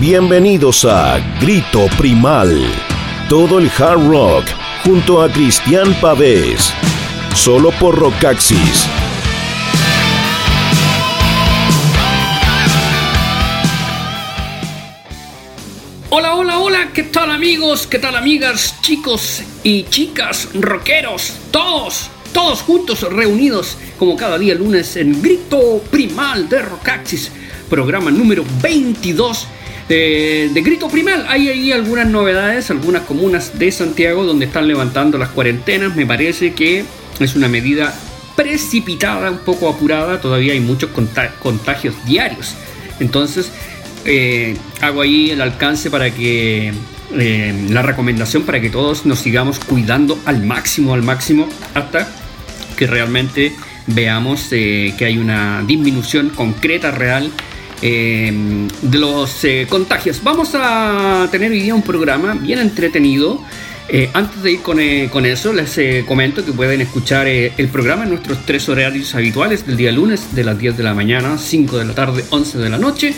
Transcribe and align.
Bienvenidos 0.00 0.84
a 0.84 1.18
Grito 1.40 1.88
Primal. 1.98 2.56
Todo 3.28 3.58
el 3.58 3.68
hard 3.68 4.08
rock 4.08 4.44
junto 4.84 5.20
a 5.20 5.28
Cristian 5.28 5.92
Pavés. 6.00 6.72
Solo 7.34 7.72
por 7.80 7.98
Rockaxis. 7.98 8.86
Hola, 16.10 16.36
hola, 16.36 16.60
hola, 16.60 16.90
¿qué 16.94 17.02
tal 17.02 17.32
amigos? 17.32 17.88
¿Qué 17.88 17.98
tal 17.98 18.14
amigas, 18.14 18.80
chicos 18.80 19.42
y 19.64 19.82
chicas, 19.82 20.48
rockeros? 20.54 21.34
Todos, 21.50 22.08
todos 22.32 22.62
juntos 22.62 23.00
reunidos 23.12 23.76
como 23.98 24.16
cada 24.16 24.38
día 24.38 24.54
lunes 24.54 24.94
en 24.94 25.20
Grito 25.20 25.82
Primal 25.90 26.48
de 26.48 26.62
Rockaxis, 26.62 27.32
programa 27.68 28.12
número 28.12 28.44
22 28.62 29.48
de, 29.88 30.62
Grito 30.64 30.88
Primal. 30.88 31.26
Hay 31.28 31.48
ahí 31.48 31.72
algunas 31.72 32.06
novedades, 32.06 32.70
algunas 32.70 33.02
comunas 33.02 33.58
de 33.58 33.72
Santiago 33.72 34.24
donde 34.24 34.46
están 34.46 34.68
levantando 34.68 35.18
las 35.18 35.30
cuarentenas. 35.30 35.96
Me 35.96 36.06
parece 36.06 36.52
que 36.52 36.84
es 37.18 37.36
una 37.36 37.48
medida 37.48 37.94
precipitada, 38.36 39.30
un 39.30 39.38
poco 39.38 39.68
apurada. 39.68 40.20
Todavía 40.20 40.52
hay 40.52 40.60
muchos 40.60 40.90
contagios 41.40 41.94
diarios. 42.04 42.54
Entonces, 43.00 43.50
eh, 44.04 44.56
hago 44.80 45.02
ahí 45.02 45.30
el 45.30 45.40
alcance 45.40 45.90
para 45.90 46.10
que 46.10 46.72
eh, 47.14 47.66
la 47.70 47.82
recomendación 47.82 48.42
para 48.42 48.60
que 48.60 48.70
todos 48.70 49.06
nos 49.06 49.18
sigamos 49.20 49.58
cuidando 49.58 50.18
al 50.26 50.44
máximo, 50.44 50.94
al 50.94 51.02
máximo, 51.02 51.48
hasta 51.74 52.08
que 52.76 52.86
realmente 52.86 53.56
veamos 53.86 54.48
eh, 54.52 54.94
que 54.98 55.06
hay 55.06 55.18
una 55.18 55.64
disminución 55.66 56.30
concreta, 56.30 56.90
real 56.90 57.32
eh, 57.82 58.32
de 58.82 58.98
los 58.98 59.44
eh, 59.44 59.66
contagios. 59.68 60.22
Vamos 60.22 60.50
a 60.54 61.28
tener 61.30 61.52
hoy 61.52 61.60
día 61.60 61.74
un 61.74 61.82
programa 61.82 62.34
bien 62.34 62.58
entretenido. 62.58 63.40
Eh, 63.88 64.10
antes 64.12 64.42
de 64.42 64.52
ir 64.52 64.60
con, 64.62 64.80
eso, 64.80 65.52
les 65.52 66.04
comento 66.04 66.44
que 66.44 66.52
pueden 66.52 66.80
escuchar 66.80 67.26
el 67.26 67.68
programa 67.68 68.02
en 68.02 68.10
nuestros 68.10 68.44
tres 68.44 68.68
horarios 68.68 69.14
habituales 69.14 69.66
del 69.66 69.76
día 69.76 69.92
lunes 69.92 70.34
de 70.34 70.44
las 70.44 70.58
10 70.58 70.76
de 70.76 70.82
la 70.82 70.92
mañana, 70.92 71.38
5 71.38 71.78
de 71.78 71.84
la 71.86 71.94
tarde, 71.94 72.24
11 72.28 72.58
de 72.58 72.68
la 72.68 72.78
noche. 72.78 73.14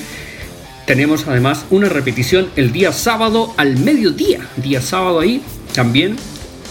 Tenemos 0.86 1.26
además 1.26 1.64
una 1.70 1.88
repetición 1.88 2.50
el 2.56 2.70
día 2.70 2.92
sábado 2.92 3.52
al 3.56 3.78
mediodía. 3.78 4.40
Día 4.56 4.80
sábado 4.80 5.20
ahí 5.20 5.42
también 5.74 6.16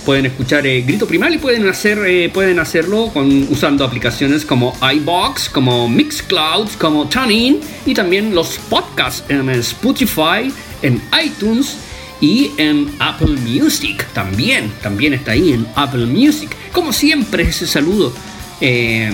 pueden 0.05 0.25
escuchar 0.25 0.65
eh, 0.65 0.81
Grito 0.81 1.07
Primal 1.07 1.33
y 1.33 1.37
pueden, 1.37 1.67
hacer, 1.67 1.99
eh, 2.05 2.29
pueden 2.29 2.59
hacerlo 2.59 3.09
con, 3.13 3.47
usando 3.49 3.83
aplicaciones 3.83 4.45
como 4.45 4.73
iBox, 4.81 5.49
como 5.49 5.87
Mixcloud, 5.87 6.69
como 6.79 7.07
TuneIn 7.07 7.59
y 7.85 7.93
también 7.93 8.33
los 8.33 8.57
podcasts 8.69 9.23
en 9.29 9.49
Spotify, 9.49 10.51
en 10.81 11.01
iTunes 11.23 11.77
y 12.21 12.51
en 12.57 12.91
Apple 12.99 13.37
Music. 13.41 14.05
También, 14.13 14.71
también 14.81 15.13
está 15.13 15.31
ahí 15.31 15.53
en 15.53 15.67
Apple 15.75 16.05
Music. 16.05 16.55
Como 16.71 16.93
siempre, 16.93 17.43
ese 17.43 17.67
saludo 17.67 18.13
eh, 18.61 19.11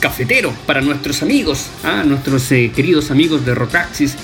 cafetero 0.00 0.52
para 0.66 0.80
nuestros 0.80 1.22
amigos, 1.22 1.66
¿ah? 1.82 2.02
nuestros 2.04 2.48
queridos 2.48 3.10
amigos 3.10 3.44
de 3.44 3.54
Rockaxis 3.54 4.16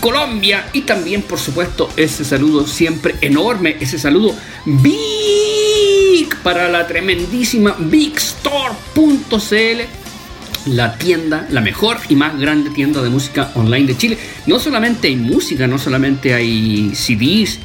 Colombia 0.00 0.68
y 0.72 0.82
también 0.82 1.22
por 1.22 1.38
supuesto 1.38 1.90
ese 1.96 2.24
saludo 2.24 2.66
siempre 2.66 3.16
enorme, 3.20 3.76
ese 3.80 3.98
saludo 3.98 4.34
big 4.64 5.17
para 6.42 6.68
la 6.68 6.86
tremendísima 6.86 7.76
bigstore.cl 7.78 9.38
la 10.66 10.96
tienda, 10.98 11.46
la 11.50 11.60
mejor 11.60 11.98
y 12.08 12.14
más 12.14 12.38
grande 12.38 12.70
tienda 12.70 13.02
de 13.02 13.08
música 13.08 13.52
online 13.54 13.86
de 13.86 13.96
Chile. 13.96 14.18
No 14.46 14.58
solamente 14.58 15.08
hay 15.08 15.16
música, 15.16 15.66
no 15.66 15.78
solamente 15.78 16.34
hay 16.34 16.92
CDs, 16.94 17.58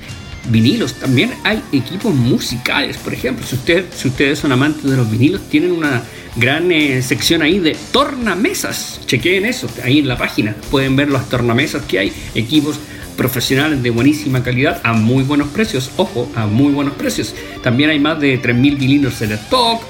vinilos, 0.49 0.93
también 0.95 1.33
hay 1.43 1.61
equipos 1.71 2.13
musicales. 2.13 2.97
Por 2.97 3.13
ejemplo, 3.13 3.45
si, 3.45 3.55
usted, 3.55 3.85
si 3.95 4.07
ustedes 4.07 4.39
son 4.39 4.51
amantes 4.51 4.89
de 4.89 4.97
los 4.97 5.09
vinilos, 5.09 5.41
tienen 5.49 5.71
una 5.71 6.03
gran 6.35 6.71
eh, 6.71 7.01
sección 7.01 7.41
ahí 7.41 7.59
de 7.59 7.75
tornamesas. 7.91 9.01
Chequeen 9.05 9.45
eso, 9.45 9.69
ahí 9.83 9.99
en 9.99 10.07
la 10.07 10.17
página. 10.17 10.55
Pueden 10.71 10.95
ver 10.95 11.09
las 11.09 11.29
tornamesas 11.29 11.83
que 11.83 11.99
hay, 11.99 12.13
equipos 12.35 12.79
profesionales 13.13 13.81
de 13.81 13.89
buenísima 13.89 14.43
calidad 14.43 14.81
a 14.83 14.93
muy 14.93 15.23
buenos 15.23 15.49
precios. 15.49 15.91
Ojo, 15.97 16.29
a 16.35 16.45
muy 16.47 16.73
buenos 16.73 16.95
precios. 16.95 17.33
También 17.61 17.89
hay 17.89 17.99
más 17.99 18.19
de 18.19 18.41
3.000 18.41 18.77
vinilos 18.77 19.21
en 19.21 19.31
stock 19.33 19.81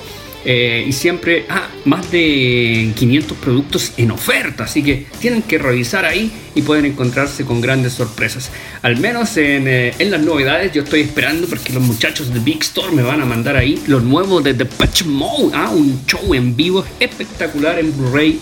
eh, 0.46 0.84
y 0.86 0.92
siempre 0.92 1.46
ah, 1.50 1.70
más 1.86 2.12
de 2.12 2.92
500 2.98 3.38
productos 3.38 3.94
en 3.96 4.12
oferta, 4.12 4.66
así 4.66 4.84
que 4.84 5.06
tienen 5.20 5.42
que 5.42 5.58
revisar 5.58 6.04
ahí 6.04 6.32
y 6.54 6.62
pueden 6.64 6.84
encontrarse 6.84 7.46
con 7.46 7.62
grandes 7.62 7.94
sorpresas. 7.94 8.52
Al 8.82 9.00
menos 9.00 9.38
en, 9.38 9.70
eh, 9.70 9.94
en 10.00 10.12
las 10.12 10.22
novedades 10.22 10.74
yo 10.74 10.84
estoy 10.84 11.02
esperando 11.02 11.48
porque 11.48 11.72
los 11.72 11.82
muchachos 11.82 12.34
de 12.34 12.42
Big 12.42 12.62
Store 12.62 12.92
me 12.92 13.04
van 13.04 13.22
a 13.22 13.26
mandar 13.26 13.56
ahí 13.56 13.82
lo 13.88 14.02
nuevo 14.02 14.42
de 14.42 14.54
The 14.54 14.66
Patch 14.66 15.06
Mode, 15.06 15.52
ah, 15.54 15.70
un 15.70 16.06
show 16.06 16.34
en 16.34 16.58
vivo 16.58 16.84
espectacular 17.00 17.80
en 17.80 17.96
Blu-ray, 17.98 18.40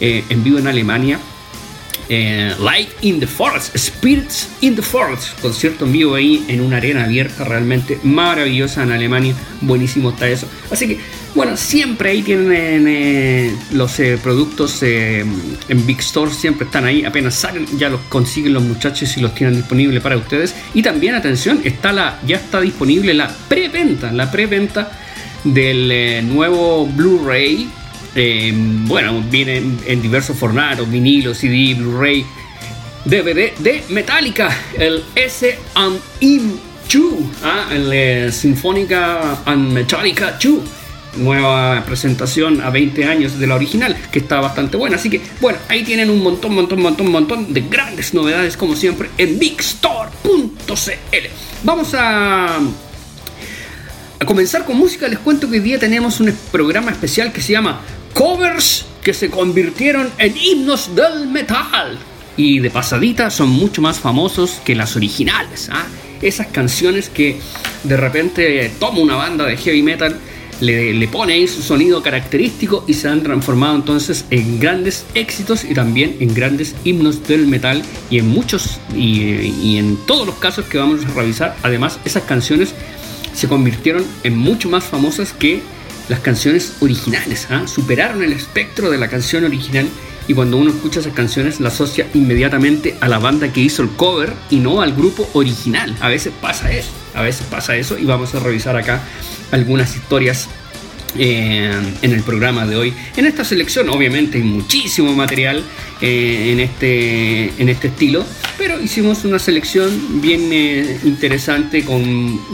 eh, 0.00 0.22
en 0.28 0.44
vivo 0.44 0.58
en 0.58 0.68
Alemania 0.68 1.18
eh, 2.12 2.56
Light 2.58 2.88
in 3.02 3.20
the 3.20 3.26
Forest, 3.26 3.76
Spirits 3.78 4.48
in 4.62 4.74
the 4.74 4.82
Forest, 4.82 5.40
concierto 5.40 5.84
en 5.84 5.92
vivo 5.92 6.16
ahí 6.16 6.44
en 6.48 6.60
una 6.60 6.78
arena 6.78 7.04
abierta 7.04 7.44
realmente 7.44 8.00
maravillosa 8.02 8.82
en 8.82 8.90
Alemania, 8.90 9.32
buenísimo 9.60 10.10
está 10.10 10.28
eso. 10.28 10.48
Así 10.72 10.88
que, 10.88 10.98
bueno, 11.36 11.56
siempre 11.56 12.10
ahí 12.10 12.22
tienen 12.22 12.84
eh, 12.88 13.56
los 13.70 14.00
eh, 14.00 14.18
productos 14.20 14.82
en 14.82 15.86
Big 15.86 16.00
Store, 16.00 16.32
siempre 16.32 16.66
están 16.66 16.84
ahí, 16.84 17.04
apenas 17.04 17.36
salen, 17.36 17.64
ya 17.78 17.88
los 17.88 18.00
consiguen 18.08 18.54
los 18.54 18.64
muchachos 18.64 19.16
y 19.16 19.20
los 19.20 19.32
tienen 19.32 19.54
disponibles 19.54 20.02
para 20.02 20.16
ustedes. 20.16 20.56
Y 20.74 20.82
también, 20.82 21.14
atención, 21.14 21.60
está 21.62 21.92
la, 21.92 22.18
ya 22.26 22.38
está 22.38 22.60
disponible 22.60 23.14
la 23.14 23.28
preventa, 23.48 24.10
la 24.10 24.32
preventa 24.32 24.90
del 25.44 26.28
nuevo 26.28 26.86
Blu-ray 26.86 27.70
eh, 28.14 28.52
bueno, 28.54 29.22
vienen 29.30 29.78
en 29.86 30.02
diversos 30.02 30.36
formatos, 30.36 30.90
vinilo, 30.90 31.34
CD, 31.34 31.74
Blu-ray, 31.74 32.24
DVD 33.04 33.56
de 33.58 33.84
Metallica, 33.88 34.50
el 34.78 35.02
S&M 35.14 36.52
2, 36.92 37.04
¿ah? 37.44 37.68
el 37.72 38.32
Sinfónica 38.32 39.42
and 39.44 39.72
Metallica 39.72 40.38
2 40.42 40.80
nueva 41.16 41.84
presentación 41.84 42.60
a 42.60 42.70
20 42.70 43.04
años 43.04 43.38
de 43.38 43.46
la 43.46 43.54
original, 43.54 43.96
que 44.10 44.20
está 44.20 44.40
bastante 44.40 44.76
buena. 44.76 44.96
Así 44.96 45.10
que, 45.10 45.20
bueno, 45.40 45.58
ahí 45.68 45.82
tienen 45.82 46.10
un 46.10 46.22
montón, 46.22 46.54
montón, 46.54 46.80
montón, 46.80 47.10
montón 47.10 47.52
de 47.52 47.62
grandes 47.62 48.14
novedades, 48.14 48.56
como 48.56 48.76
siempre, 48.76 49.10
en 49.18 49.38
bigstore.cl. 49.38 51.26
Vamos 51.64 51.94
a, 51.94 52.58
a 54.18 54.24
comenzar 54.24 54.64
con 54.64 54.76
música. 54.76 55.08
Les 55.08 55.18
cuento 55.18 55.48
que 55.48 55.56
hoy 55.56 55.62
día 55.62 55.78
tenemos 55.78 56.20
un 56.20 56.32
programa 56.52 56.90
especial 56.90 57.32
que 57.32 57.40
se 57.40 57.52
llama 57.52 57.80
covers 58.12 58.86
que 59.02 59.14
se 59.14 59.30
convirtieron 59.30 60.10
en 60.18 60.36
himnos 60.36 60.94
del 60.94 61.26
metal. 61.28 61.98
Y 62.36 62.60
de 62.60 62.70
pasadita 62.70 63.30
son 63.30 63.50
mucho 63.50 63.82
más 63.82 63.98
famosos 63.98 64.60
que 64.64 64.74
las 64.74 64.96
originales. 64.96 65.68
¿ah? 65.72 65.86
Esas 66.22 66.48
canciones 66.48 67.08
que 67.08 67.38
de 67.84 67.96
repente 67.96 68.70
toma 68.78 69.00
una 69.00 69.16
banda 69.16 69.46
de 69.46 69.56
heavy 69.56 69.82
metal, 69.82 70.18
le, 70.60 71.08
pone 71.08 71.32
ahí 71.32 71.48
su 71.48 71.62
sonido 71.62 72.02
característico 72.02 72.84
y 72.86 72.92
se 72.92 73.08
han 73.08 73.22
transformado 73.22 73.76
entonces 73.76 74.26
en 74.30 74.60
grandes 74.60 75.06
éxitos 75.14 75.64
y 75.64 75.72
también 75.72 76.18
en 76.20 76.34
grandes 76.34 76.74
himnos 76.84 77.26
del 77.26 77.46
metal. 77.46 77.82
Y 78.10 78.18
en 78.18 78.28
muchos 78.28 78.78
y, 78.94 79.22
y 79.62 79.78
en 79.78 79.96
todos 80.06 80.26
los 80.26 80.36
casos 80.36 80.66
que 80.66 80.78
vamos 80.78 81.04
a 81.04 81.08
revisar, 81.08 81.56
además 81.62 81.98
esas 82.04 82.24
canciones 82.24 82.74
se 83.34 83.48
convirtieron 83.48 84.04
en 84.22 84.36
mucho 84.36 84.68
más 84.68 84.84
famosas 84.84 85.32
que 85.32 85.62
las 86.10 86.18
canciones 86.18 86.74
originales, 86.80 87.46
¿ah? 87.50 87.68
superaron 87.68 88.24
el 88.24 88.32
espectro 88.32 88.90
de 88.90 88.98
la 88.98 89.06
canción 89.06 89.44
original 89.44 89.88
y 90.26 90.34
cuando 90.34 90.56
uno 90.56 90.70
escucha 90.70 90.98
esas 90.98 91.12
canciones 91.12 91.60
la 91.60 91.68
asocia 91.68 92.08
inmediatamente 92.14 92.96
a 93.00 93.08
la 93.08 93.20
banda 93.20 93.52
que 93.52 93.60
hizo 93.60 93.82
el 93.82 93.90
cover 93.90 94.32
y 94.50 94.56
no 94.56 94.82
al 94.82 94.92
grupo 94.92 95.30
original. 95.34 95.96
A 96.00 96.08
veces 96.08 96.32
pasa 96.40 96.72
eso, 96.72 96.90
a 97.14 97.22
veces 97.22 97.46
pasa 97.48 97.76
eso 97.76 97.96
y 97.96 98.06
vamos 98.06 98.34
a 98.34 98.40
revisar 98.40 98.76
acá 98.76 99.00
algunas 99.52 99.94
historias 99.94 100.48
eh, 101.16 101.72
en 102.02 102.12
el 102.12 102.22
programa 102.22 102.66
de 102.66 102.76
hoy. 102.76 102.94
En 103.16 103.26
esta 103.26 103.44
selección 103.44 103.88
obviamente 103.88 104.38
hay 104.38 104.44
muchísimo 104.44 105.12
material 105.12 105.62
eh, 106.00 106.50
en, 106.52 106.60
este, 106.60 107.52
en 107.60 107.68
este 107.68 107.88
estilo, 107.88 108.24
pero 108.56 108.80
hicimos 108.80 109.24
una 109.24 109.38
selección 109.40 110.20
bien 110.20 110.50
eh, 110.52 111.00
interesante 111.04 111.84
con 111.84 112.02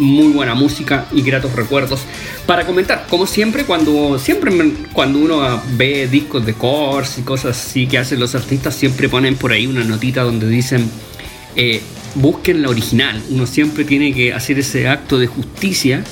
muy 0.03 0.33
buena 0.33 0.55
música 0.55 1.07
y 1.13 1.23
gratos 1.23 1.53
recuerdos 1.53 2.01
para 2.47 2.65
comentar. 2.65 3.07
Como 3.11 3.27
siempre, 3.27 3.65
cuando, 3.65 4.19
siempre 4.19 4.51
cuando 4.93 5.19
uno 5.19 5.63
ve 5.77 6.09
discos 6.09 6.47
de 6.47 6.55
covers 6.55 7.19
y 7.19 7.23
cosas 7.23 7.59
así 7.61 7.87
que 7.87 7.99
hacen 7.99 8.19
los 8.19 8.35
artistas, 8.35 8.75
siempre 8.75 9.09
ponen 9.09 9.37
por 9.37 9.53
ahí 9.53 9.67
una 9.67 9.85
notita 9.85 10.23
donde 10.23 10.49
dicen 10.49 10.91
busquen 12.15 12.63
la 12.63 12.71
original. 12.71 13.23
Uno 13.31 13.47
siempre 13.47 13.85
tiene 13.85 14.15
que 14.15 14.33
hacer 14.33 14.59
ese 14.59 14.89
acto 14.89 15.19
de 15.19 15.27
justicia 15.27 16.03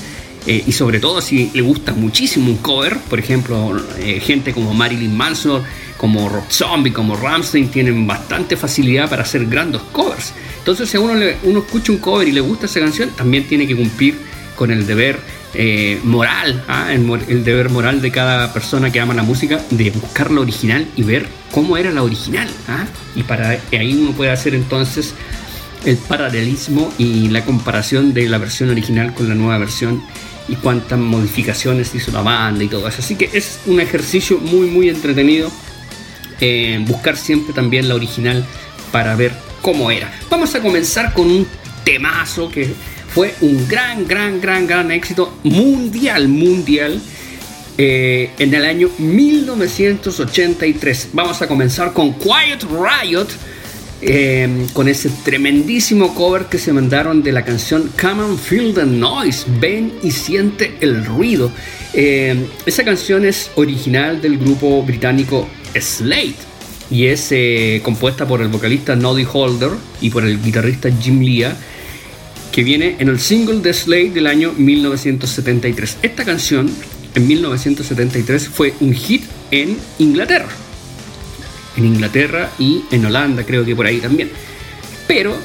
eh, 0.47 0.63
y 0.65 0.71
sobre 0.71 0.99
todo 0.99 1.21
si 1.21 1.49
le 1.53 1.61
gusta 1.61 1.93
muchísimo 1.93 2.51
un 2.51 2.57
cover, 2.57 2.97
por 3.09 3.19
ejemplo, 3.19 3.75
eh, 3.99 4.19
gente 4.19 4.53
como 4.53 4.73
Marilyn 4.73 5.15
Manson, 5.15 5.63
como 5.97 6.29
Rob 6.29 6.45
Zombie, 6.49 6.91
como 6.91 7.15
Ramstein, 7.15 7.69
tienen 7.69 8.05
bastante 8.05 8.55
facilidad 8.57 9.09
para 9.09 9.23
hacer 9.23 9.45
grandes 9.45 9.81
covers. 9.91 10.33
Entonces, 10.59 10.89
si 10.89 10.97
uno, 10.97 11.15
le, 11.15 11.37
uno 11.43 11.59
escucha 11.59 11.91
un 11.91 11.99
cover 11.99 12.27
y 12.27 12.31
le 12.31 12.41
gusta 12.41 12.65
esa 12.65 12.79
canción, 12.79 13.09
también 13.11 13.47
tiene 13.47 13.65
que 13.65 13.75
cumplir 13.75 14.15
con 14.55 14.71
el 14.71 14.85
deber 14.85 15.19
eh, 15.53 15.99
moral, 16.03 16.63
¿ah? 16.67 16.91
el, 16.91 17.43
deber 17.43 17.69
moral 17.69 18.01
de 18.01 18.11
cada 18.11 18.51
persona 18.51 18.91
que 18.91 18.99
ama 18.99 19.13
la 19.13 19.23
música, 19.23 19.61
de 19.69 19.89
buscar 19.91 20.31
la 20.31 20.41
original 20.41 20.85
y 20.95 21.03
ver 21.03 21.27
cómo 21.51 21.77
era 21.77 21.91
la 21.91 22.03
original. 22.03 22.49
¿ah? 22.67 22.85
Y 23.15 23.23
para 23.23 23.57
ahí 23.71 23.93
uno 23.93 24.11
puede 24.11 24.31
hacer 24.31 24.53
entonces 24.53 25.13
el 25.85 25.97
paralelismo 25.97 26.91
y 26.97 27.29
la 27.29 27.45
comparación 27.45 28.13
de 28.13 28.27
la 28.27 28.37
versión 28.37 28.69
original 28.69 29.13
con 29.13 29.29
la 29.29 29.35
nueva 29.35 29.57
versión 29.57 30.03
y 30.47 30.55
cuántas 30.55 30.99
modificaciones 30.99 31.93
hizo 31.95 32.11
la 32.11 32.21
banda 32.21 32.63
y 32.63 32.67
todo 32.67 32.87
eso. 32.87 32.97
Así 32.99 33.15
que 33.15 33.29
es 33.33 33.59
un 33.65 33.79
ejercicio 33.79 34.37
muy 34.39 34.67
muy 34.67 34.89
entretenido 34.89 35.51
eh, 36.41 36.83
buscar 36.85 37.15
siempre 37.17 37.53
también 37.53 37.87
la 37.87 37.95
original 37.95 38.45
para 38.91 39.15
ver 39.15 39.33
cómo 39.61 39.89
era. 39.89 40.13
Vamos 40.29 40.53
a 40.55 40.61
comenzar 40.61 41.13
con 41.13 41.31
un 41.31 41.47
temazo 41.83 42.49
que 42.49 42.73
fue 43.07 43.33
un 43.41 43.67
gran, 43.67 44.05
gran, 44.05 44.39
gran, 44.41 44.67
gran 44.67 44.91
éxito 44.91 45.39
mundial, 45.43 46.27
mundial. 46.27 47.01
Eh, 47.77 48.31
en 48.39 48.53
el 48.53 48.63
año 48.63 48.89
1983. 48.97 51.09
Vamos 51.11 51.41
a 51.41 51.47
comenzar 51.47 51.91
con 51.91 52.13
Quiet 52.13 52.63
Riot, 52.63 53.27
eh, 54.01 54.67
con 54.73 54.87
ese 54.87 55.09
tremendísimo 55.23 56.13
cover 56.13 56.45
que 56.45 56.57
se 56.57 56.73
mandaron 56.73 57.23
de 57.23 57.31
la 57.31 57.43
canción 57.43 57.89
Come 57.99 58.23
and 58.23 58.39
Feel 58.39 58.73
the 58.73 58.85
Noise, 58.85 59.45
ven 59.59 59.93
y 60.03 60.11
siente 60.11 60.75
el 60.81 61.05
ruido. 61.05 61.51
Eh, 61.93 62.45
esa 62.65 62.83
canción 62.83 63.25
es 63.25 63.51
original 63.55 64.21
del 64.21 64.37
grupo 64.37 64.83
británico 64.83 65.47
Slate 65.79 66.35
y 66.91 67.07
es 67.07 67.33
compuesta 67.81 68.27
por 68.27 68.41
el 68.41 68.49
vocalista 68.49 68.95
Noddy 68.95 69.25
Holder 69.31 69.71
y 70.01 70.09
por 70.09 70.23
el 70.23 70.41
guitarrista 70.41 70.89
Jim 71.01 71.21
Lea 71.21 71.57
que 72.55 72.63
viene 72.63 72.95
en 72.99 73.09
el 73.09 73.19
single 73.19 73.59
de 73.59 73.73
Slade 73.73 74.11
del 74.11 74.27
año 74.27 74.53
1973. 74.53 75.97
Esta 76.01 76.23
canción 76.23 76.71
en 77.13 77.27
1973 77.27 78.47
fue 78.47 78.73
un 78.79 78.93
hit 78.93 79.25
en 79.51 79.77
Inglaterra. 79.99 80.64
En 81.77 81.85
Inglaterra 81.85 82.51
y 82.57 82.83
en 82.91 83.05
Holanda, 83.05 83.43
creo 83.45 83.65
que 83.65 83.75
por 83.75 83.85
ahí 83.85 83.99
también. 83.99 84.31
Pero 85.07 85.35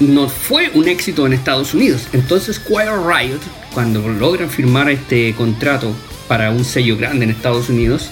no 0.00 0.28
fue 0.28 0.70
un 0.74 0.88
éxito 0.88 1.26
en 1.26 1.32
Estados 1.32 1.74
Unidos. 1.74 2.08
Entonces 2.12 2.58
Quiet 2.58 2.88
Riot, 2.88 3.40
cuando 3.72 4.08
logran 4.08 4.50
firmar 4.50 4.90
este 4.90 5.34
contrato 5.34 5.94
para 6.28 6.50
un 6.50 6.64
sello 6.64 6.96
grande 6.96 7.24
en 7.24 7.30
Estados 7.30 7.68
Unidos, 7.68 8.10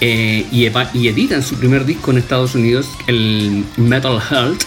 eh, 0.00 0.44
y, 0.52 0.66
editan 1.08 1.42
su 1.42 1.56
primer 1.56 1.86
disco 1.86 2.10
en 2.10 2.18
Estados 2.18 2.54
Unidos, 2.54 2.88
el 3.06 3.64
Metal 3.76 4.20
Health, 4.30 4.62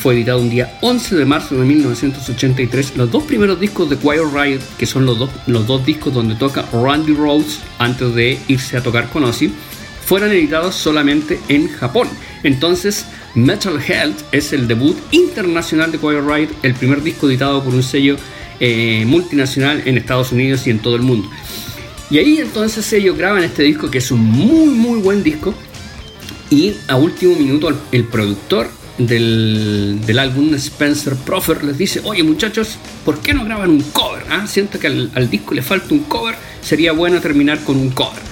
fue 0.00 0.14
editado 0.14 0.40
un 0.40 0.50
día 0.50 0.78
11 0.82 1.16
de 1.16 1.24
marzo 1.24 1.56
de 1.56 1.64
1983. 1.64 2.96
Los 2.96 3.10
dos 3.10 3.24
primeros 3.24 3.58
discos 3.58 3.90
de 3.90 3.96
Quiet 3.96 4.22
Riot, 4.32 4.60
que 4.78 4.86
son 4.86 5.04
los 5.04 5.18
dos, 5.18 5.30
los 5.46 5.66
dos 5.66 5.84
discos 5.84 6.14
donde 6.14 6.34
toca 6.36 6.64
Randy 6.72 7.14
Rhodes 7.14 7.60
antes 7.78 8.14
de 8.14 8.38
irse 8.48 8.76
a 8.76 8.82
tocar 8.82 9.08
con 9.08 9.24
Ozzy, 9.24 9.52
fueron 10.10 10.32
editados 10.32 10.74
solamente 10.74 11.38
en 11.46 11.68
Japón. 11.68 12.08
Entonces, 12.42 13.06
Metal 13.36 13.80
Health 13.80 14.18
es 14.32 14.52
el 14.52 14.66
debut 14.66 14.96
internacional 15.12 15.92
de 15.92 15.98
Quiet 15.98 16.24
Riot, 16.26 16.48
el 16.64 16.74
primer 16.74 17.00
disco 17.04 17.28
editado 17.28 17.62
por 17.62 17.72
un 17.72 17.84
sello 17.84 18.16
eh, 18.58 19.04
multinacional 19.06 19.82
en 19.84 19.96
Estados 19.96 20.32
Unidos 20.32 20.66
y 20.66 20.70
en 20.70 20.80
todo 20.80 20.96
el 20.96 21.02
mundo. 21.02 21.30
Y 22.10 22.18
ahí 22.18 22.38
entonces 22.38 22.92
ellos 22.92 23.16
graban 23.16 23.44
este 23.44 23.62
disco 23.62 23.88
que 23.88 23.98
es 23.98 24.10
un 24.10 24.24
muy 24.24 24.74
muy 24.74 24.98
buen 24.98 25.22
disco 25.22 25.54
y 26.50 26.74
a 26.88 26.96
último 26.96 27.36
minuto 27.36 27.72
el 27.92 28.02
productor 28.02 28.68
del, 28.98 30.18
álbum, 30.18 30.52
Spencer 30.54 31.14
Profer 31.14 31.62
les 31.62 31.78
dice, 31.78 32.00
oye 32.02 32.24
muchachos, 32.24 32.78
¿por 33.04 33.20
qué 33.20 33.32
no 33.32 33.44
graban 33.44 33.70
un 33.70 33.82
cover? 33.92 34.24
Ah? 34.28 34.48
Siento 34.48 34.80
que 34.80 34.88
al, 34.88 35.30
disco 35.30 35.54
le 35.54 35.62
falta 35.62 35.94
un 35.94 36.00
cover, 36.00 36.34
sería 36.60 36.90
bueno 36.90 37.20
terminar 37.20 37.60
con 37.60 37.76
un 37.76 37.90
cover. 37.90 38.29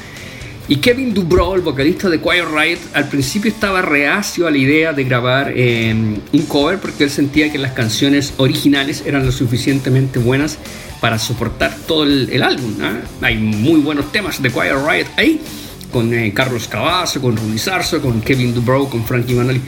Y 0.70 0.76
Kevin 0.76 1.14
Dubrow, 1.14 1.54
el 1.54 1.62
vocalista 1.62 2.10
de 2.10 2.20
Quiet 2.20 2.44
Riot, 2.44 2.78
al 2.92 3.08
principio 3.08 3.50
estaba 3.50 3.80
reacio 3.80 4.46
a 4.46 4.50
la 4.50 4.58
idea 4.58 4.92
de 4.92 5.02
grabar 5.02 5.50
em, 5.56 6.16
un 6.30 6.42
cover 6.42 6.78
porque 6.78 7.04
él 7.04 7.10
sentía 7.10 7.50
que 7.50 7.56
las 7.56 7.72
canciones 7.72 8.34
originales 8.36 9.02
eran 9.06 9.24
lo 9.24 9.32
suficientemente 9.32 10.18
buenas 10.18 10.58
para 11.00 11.18
soportar 11.18 11.74
todo 11.86 12.04
el, 12.04 12.42
álbum. 12.42 12.74
¿ah? 12.82 13.00
Hay 13.22 13.38
muy 13.38 13.80
buenos 13.80 14.12
temas 14.12 14.42
de 14.42 14.50
Quiet 14.50 14.74
Riot 14.74 15.06
ahí, 15.16 15.40
con 15.90 16.12
eh, 16.12 16.34
Carlos 16.34 16.68
Cavazo, 16.68 17.22
con 17.22 17.34
Rudy 17.34 17.58
Sarso, 17.58 18.02
con 18.02 18.20
Kevin 18.20 18.54
Dubrow, 18.54 18.90
con 18.90 19.06
Frankie 19.06 19.34
Manali. 19.34 19.62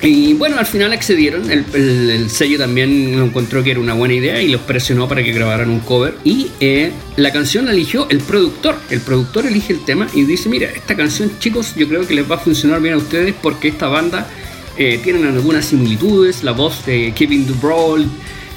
Y 0.00 0.34
bueno, 0.34 0.58
al 0.58 0.66
final 0.66 0.92
accedieron, 0.92 1.50
el, 1.50 2.30
sello 2.30 2.58
también 2.58 3.14
encontró 3.14 3.64
que 3.64 3.72
era 3.72 3.80
una 3.80 3.94
buena 3.94 4.14
idea 4.14 4.40
y 4.40 4.48
los 4.48 4.60
presionó 4.60 5.08
para 5.08 5.24
que 5.24 5.32
grabaran 5.32 5.70
un 5.70 5.80
cover. 5.80 6.14
Y 6.24 6.48
eh, 6.60 6.92
la 7.16 7.32
canción 7.32 7.64
la 7.64 7.72
eligió 7.72 8.08
el 8.08 8.20
productor. 8.20 8.76
El 8.90 9.00
productor 9.00 9.46
elige 9.46 9.72
el 9.72 9.84
tema 9.84 10.06
y 10.14 10.22
dice, 10.22 10.48
mira, 10.48 10.68
esta 10.70 10.96
canción 10.96 11.32
chicos 11.40 11.74
yo 11.74 11.88
creo 11.88 12.06
que 12.06 12.14
les 12.14 12.30
va 12.30 12.36
a 12.36 12.38
funcionar 12.38 12.80
bien 12.80 12.94
a 12.94 12.98
ustedes 12.98 13.34
porque 13.42 13.68
esta 13.68 13.88
banda 13.88 14.28
eh, 14.76 15.00
tiene 15.02 15.26
algunas 15.26 15.64
similitudes. 15.64 16.44
La 16.44 16.52
voz 16.52 16.86
de 16.86 17.12
Kevin 17.16 17.46
Dubrow 17.46 17.98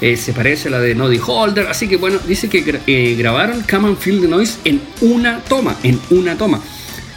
eh, 0.00 0.16
se 0.16 0.32
parece 0.32 0.68
a 0.68 0.70
la 0.70 0.80
de 0.80 0.94
Noddy 0.94 1.18
Holder. 1.26 1.66
Así 1.66 1.88
que 1.88 1.96
bueno, 1.96 2.20
dice 2.24 2.48
que 2.48 3.16
grabaron 3.18 3.64
Come 3.68 3.88
and 3.88 3.98
Feel 3.98 4.20
the 4.20 4.28
Noise 4.28 4.58
en 4.64 4.80
una 5.00 5.40
toma, 5.40 5.76
en 5.82 5.98
una 6.10 6.36
toma 6.38 6.62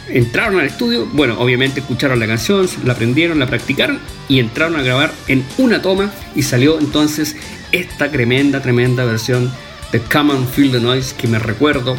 entraron 0.08 0.60
al 0.60 0.66
estudio, 0.66 1.06
bueno, 1.12 1.38
obviamente 1.38 1.80
escucharon 1.80 2.20
la 2.20 2.26
canción, 2.26 2.68
la 2.84 2.92
aprendieron, 2.92 3.38
la 3.38 3.46
practicaron 3.46 4.00
y 4.28 4.38
entraron 4.38 4.76
a 4.76 4.82
grabar 4.82 5.12
en 5.28 5.44
una 5.58 5.82
toma 5.82 6.12
y 6.34 6.42
salió 6.42 6.78
entonces 6.78 7.36
esta 7.72 8.10
tremenda, 8.10 8.62
tremenda 8.62 9.04
versión 9.04 9.52
de 9.92 10.00
Come 10.00 10.32
and 10.32 10.48
Feel 10.48 10.72
the 10.72 10.80
Noise 10.80 11.14
que 11.16 11.28
me 11.28 11.38
recuerdo 11.38 11.96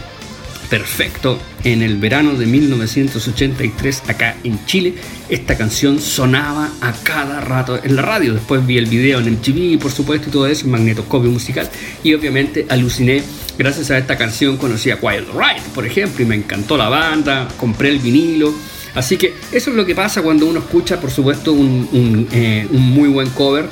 perfecto 0.69 1.39
en 1.73 1.81
el 1.81 1.97
verano 1.97 2.35
de 2.35 2.45
1983 2.45 4.03
acá 4.07 4.37
en 4.43 4.65
Chile. 4.65 4.93
Esta 5.27 5.57
canción 5.57 5.99
sonaba 5.99 6.71
a 6.79 6.93
cada 7.03 7.41
rato 7.41 7.79
en 7.83 7.95
la 7.97 8.01
radio. 8.01 8.33
Después 8.33 8.65
vi 8.65 8.77
el 8.77 8.85
video 8.85 9.19
en 9.19 9.33
MTV, 9.33 9.77
por 9.77 9.91
supuesto, 9.91 10.29
y 10.29 10.31
todo 10.31 10.47
eso, 10.47 10.65
magnetoscopio 10.67 11.29
musical. 11.29 11.69
Y 12.03 12.13
obviamente 12.13 12.65
aluciné 12.69 13.21
gracias 13.57 13.91
a 13.91 13.97
esta 13.97 14.17
canción. 14.17 14.55
Conocí 14.55 14.91
a 14.91 14.99
Quiet 14.99 15.25
Riot, 15.33 15.63
por 15.75 15.85
ejemplo, 15.85 16.23
y 16.23 16.27
me 16.27 16.35
encantó 16.35 16.77
la 16.77 16.87
banda. 16.87 17.49
Compré 17.57 17.89
el 17.89 17.99
vinilo. 17.99 18.53
Así 18.95 19.17
que 19.17 19.33
eso 19.51 19.69
es 19.69 19.75
lo 19.75 19.85
que 19.85 19.93
pasa 19.93 20.21
cuando 20.21 20.45
uno 20.45 20.59
escucha, 20.59 21.01
por 21.01 21.11
supuesto, 21.11 21.51
un, 21.51 22.27
eh, 22.31 22.65
muy 22.71 23.09
buen 23.09 23.29
cover. 23.31 23.67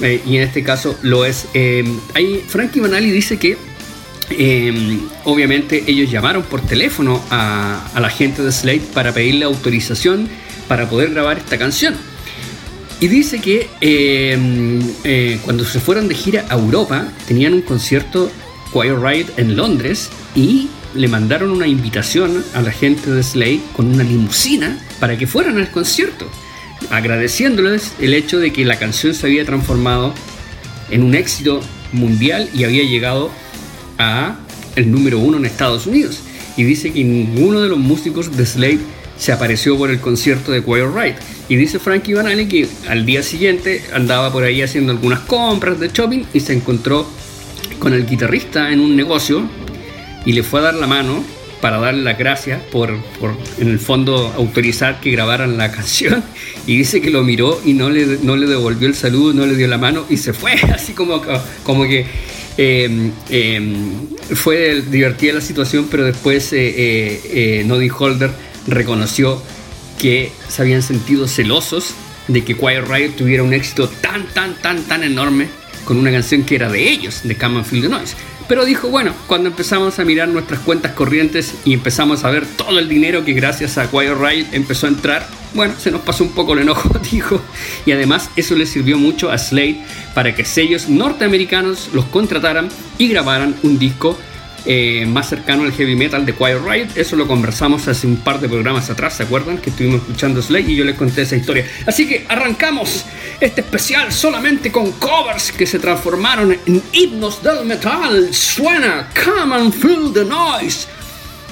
Eh, 0.00 0.22
y 0.24 0.36
en 0.36 0.42
este 0.42 0.62
caso 0.62 0.96
lo 1.02 1.24
es. 1.24 1.46
Eh, 1.54 1.84
ahí 2.14 2.42
Frankie 2.46 2.80
Manali 2.80 3.10
dice 3.10 3.36
que 3.36 3.56
Em, 4.38 5.00
obviamente 5.24 5.84
ellos 5.86 6.10
llamaron 6.10 6.42
por 6.42 6.60
teléfono 6.60 7.22
a, 7.30 7.90
la 7.98 8.10
gente 8.10 8.42
de 8.42 8.52
Slate 8.52 8.82
para 8.92 9.12
pedirle 9.12 9.44
autorización 9.44 10.28
para 10.68 10.88
poder 10.88 11.10
grabar 11.10 11.38
esta 11.38 11.58
canción. 11.58 11.94
Y 13.00 13.08
dice 13.08 13.40
que 13.40 13.68
em, 13.80 14.80
eh, 15.04 15.38
cuando 15.44 15.64
se 15.64 15.80
fueron 15.80 16.08
de 16.08 16.14
gira 16.14 16.44
a 16.48 16.54
Europa, 16.54 17.08
tenían 17.26 17.54
un 17.54 17.62
concierto 17.62 18.30
Quiet 18.72 18.96
Ride 18.96 19.32
en 19.36 19.56
Londres 19.56 20.10
y 20.34 20.68
le 20.94 21.08
mandaron 21.08 21.50
una 21.50 21.66
invitación 21.66 22.44
a 22.54 22.62
la 22.62 22.70
gente 22.70 23.10
de 23.10 23.22
Slate 23.22 23.62
con 23.74 23.86
una 23.86 24.04
limusina 24.04 24.78
para 25.00 25.16
que 25.16 25.26
fueran 25.26 25.58
al 25.58 25.70
concierto, 25.70 26.28
agradeciéndoles 26.90 27.94
el 27.98 28.14
hecho 28.14 28.38
de 28.38 28.52
que 28.52 28.64
la 28.64 28.78
canción 28.78 29.14
se 29.14 29.26
había 29.26 29.44
transformado 29.44 30.14
en 30.90 31.02
un 31.02 31.14
éxito 31.14 31.60
mundial 31.92 32.48
y 32.54 32.64
había 32.64 32.84
llegado 32.84 33.30
el 34.76 34.90
número 34.90 35.18
uno 35.18 35.36
en 35.36 35.46
Estados 35.46 35.86
Unidos. 35.86 36.20
Y 36.56 36.64
dice 36.64 36.92
que 36.92 37.04
ninguno 37.04 37.60
de 37.60 37.68
los 37.68 37.78
músicos 37.78 38.36
de 38.36 38.44
Slade 38.44 38.80
se 39.16 39.32
apareció 39.32 39.76
por 39.78 39.90
el 39.90 40.00
concierto 40.00 40.52
de 40.52 40.62
Quiet 40.62 40.88
Riot. 40.94 41.14
Y 41.48 41.56
dice 41.56 41.78
Frankie 41.78 42.14
Banali 42.14 42.46
que 42.46 42.68
al 42.88 43.06
día 43.06 43.22
siguiente 43.22 43.82
andaba 43.94 44.32
por 44.32 44.44
ahí 44.44 44.62
haciendo 44.62 44.92
algunas 44.92 45.20
compras 45.20 45.78
de 45.78 45.88
shopping 45.88 46.24
y 46.32 46.40
se 46.40 46.52
encontró 46.52 47.06
con 47.78 47.94
el 47.94 48.06
guitarrista 48.06 48.72
en 48.72 48.80
un 48.80 48.96
negocio 48.96 49.42
y 50.24 50.32
le 50.32 50.42
fue 50.42 50.60
a 50.60 50.64
dar 50.64 50.74
la 50.74 50.86
mano 50.86 51.22
para 51.60 51.78
darle 51.78 52.02
las 52.02 52.18
gracias 52.18 52.60
por, 52.72 52.90
en 53.58 53.68
el 53.68 53.78
fondo, 53.78 54.32
autorizar 54.36 55.00
que 55.00 55.12
grabaran 55.12 55.56
la 55.56 55.70
canción. 55.76 56.22
Y 56.66 56.76
dice 56.76 57.00
que 57.00 57.10
lo 57.10 57.22
miró 57.22 57.60
y 57.64 57.74
no 57.74 57.88
le, 57.88 58.18
no 58.22 58.36
le 58.36 58.46
devolvió 58.46 58.88
el 58.88 58.94
saludo, 58.94 59.32
no 59.32 59.46
le 59.46 59.54
dio 59.54 59.68
la 59.68 59.78
mano 59.78 60.04
y 60.10 60.16
se 60.16 60.32
fue, 60.32 60.54
así 60.74 60.92
como, 60.92 61.22
como 61.62 61.84
que 61.84 62.06
Em, 62.58 63.12
em, 63.30 64.08
fue 64.34 64.82
divertida 64.82 65.34
la 65.34 65.40
situación, 65.40 65.88
pero 65.90 66.04
después 66.04 66.52
eh, 66.52 66.74
eh, 66.76 67.20
eh, 67.32 67.64
Noddy 67.64 67.88
Holder 67.88 68.30
reconoció 68.66 69.42
que 69.98 70.30
se 70.48 70.62
habían 70.62 70.82
sentido 70.82 71.26
celosos 71.28 71.94
de 72.28 72.44
que 72.44 72.54
Quiet 72.54 72.86
Riot 72.86 73.12
tuviera 73.16 73.42
un 73.42 73.54
éxito 73.54 73.88
tan, 73.88 74.26
tan, 74.34 74.54
tan, 74.60 74.82
tan 74.84 75.02
enorme 75.02 75.48
con 75.84 75.96
una 75.96 76.10
canción 76.10 76.44
que 76.44 76.56
era 76.56 76.70
de 76.70 76.90
ellos, 76.90 77.22
de 77.24 77.34
Feel 77.34 77.82
the 77.82 77.88
Noise. 77.88 78.16
Pero 78.48 78.64
dijo, 78.64 78.88
bueno, 78.88 79.14
cuando 79.26 79.48
empezamos 79.48 79.98
a 79.98 80.04
mirar 80.04 80.28
nuestras 80.28 80.60
cuentas 80.60 80.92
corrientes 80.92 81.54
y 81.64 81.74
empezamos 81.74 82.24
a 82.24 82.30
ver 82.30 82.46
todo 82.46 82.78
el 82.78 82.88
dinero 82.88 83.24
que 83.24 83.32
gracias 83.32 83.78
a 83.78 83.84
Riot 83.84 84.46
empezó 84.52 84.86
a 84.86 84.90
entrar, 84.90 85.26
bueno, 85.54 85.74
se 85.78 85.90
nos 85.90 86.00
pasó 86.02 86.24
un 86.24 86.30
poco 86.30 86.54
el 86.54 86.60
enojo, 86.60 86.90
dijo. 87.10 87.40
Y 87.86 87.92
además 87.92 88.30
eso 88.36 88.54
le 88.54 88.66
sirvió 88.66 88.98
mucho 88.98 89.30
a 89.30 89.38
Slade 89.38 89.84
para 90.14 90.34
que 90.34 90.44
sellos 90.44 90.88
norteamericanos 90.88 91.90
los 91.92 92.04
contrataran 92.06 92.68
y 92.98 93.08
grabaran 93.08 93.54
un 93.62 93.78
disco 93.78 94.18
eh, 94.64 95.06
más 95.06 95.28
cercano 95.28 95.64
al 95.64 95.72
heavy 95.72 95.96
metal 95.96 96.24
de 96.24 96.34
Quiet 96.34 96.58
Riot. 96.64 96.88
Eso 96.94 97.16
lo 97.16 97.26
conversamos 97.26 97.88
hace 97.88 98.06
un 98.06 98.16
par 98.16 98.40
de 98.40 98.48
programas 98.48 98.90
atrás, 98.90 99.16
¿se 99.16 99.22
acuerdan? 99.22 99.58
Que 99.58 99.70
estuvimos 99.70 100.02
escuchando 100.02 100.42
Slade 100.42 100.72
y 100.72 100.76
yo 100.76 100.84
les 100.84 100.96
conté 100.96 101.22
esa 101.22 101.36
historia. 101.36 101.66
Así 101.86 102.06
que 102.06 102.26
arrancamos 102.28 103.04
este 103.40 103.60
especial 103.60 104.12
solamente 104.12 104.70
con 104.70 104.92
covers 104.92 105.52
que 105.52 105.66
se 105.66 105.78
transformaron 105.78 106.52
en 106.66 106.82
himnos 106.92 107.42
del 107.42 107.64
metal. 107.64 108.32
Suena 108.32 109.08
Come 109.24 109.54
and 109.54 109.72
Feel 109.72 110.12
the 110.12 110.24
Noise 110.24 110.86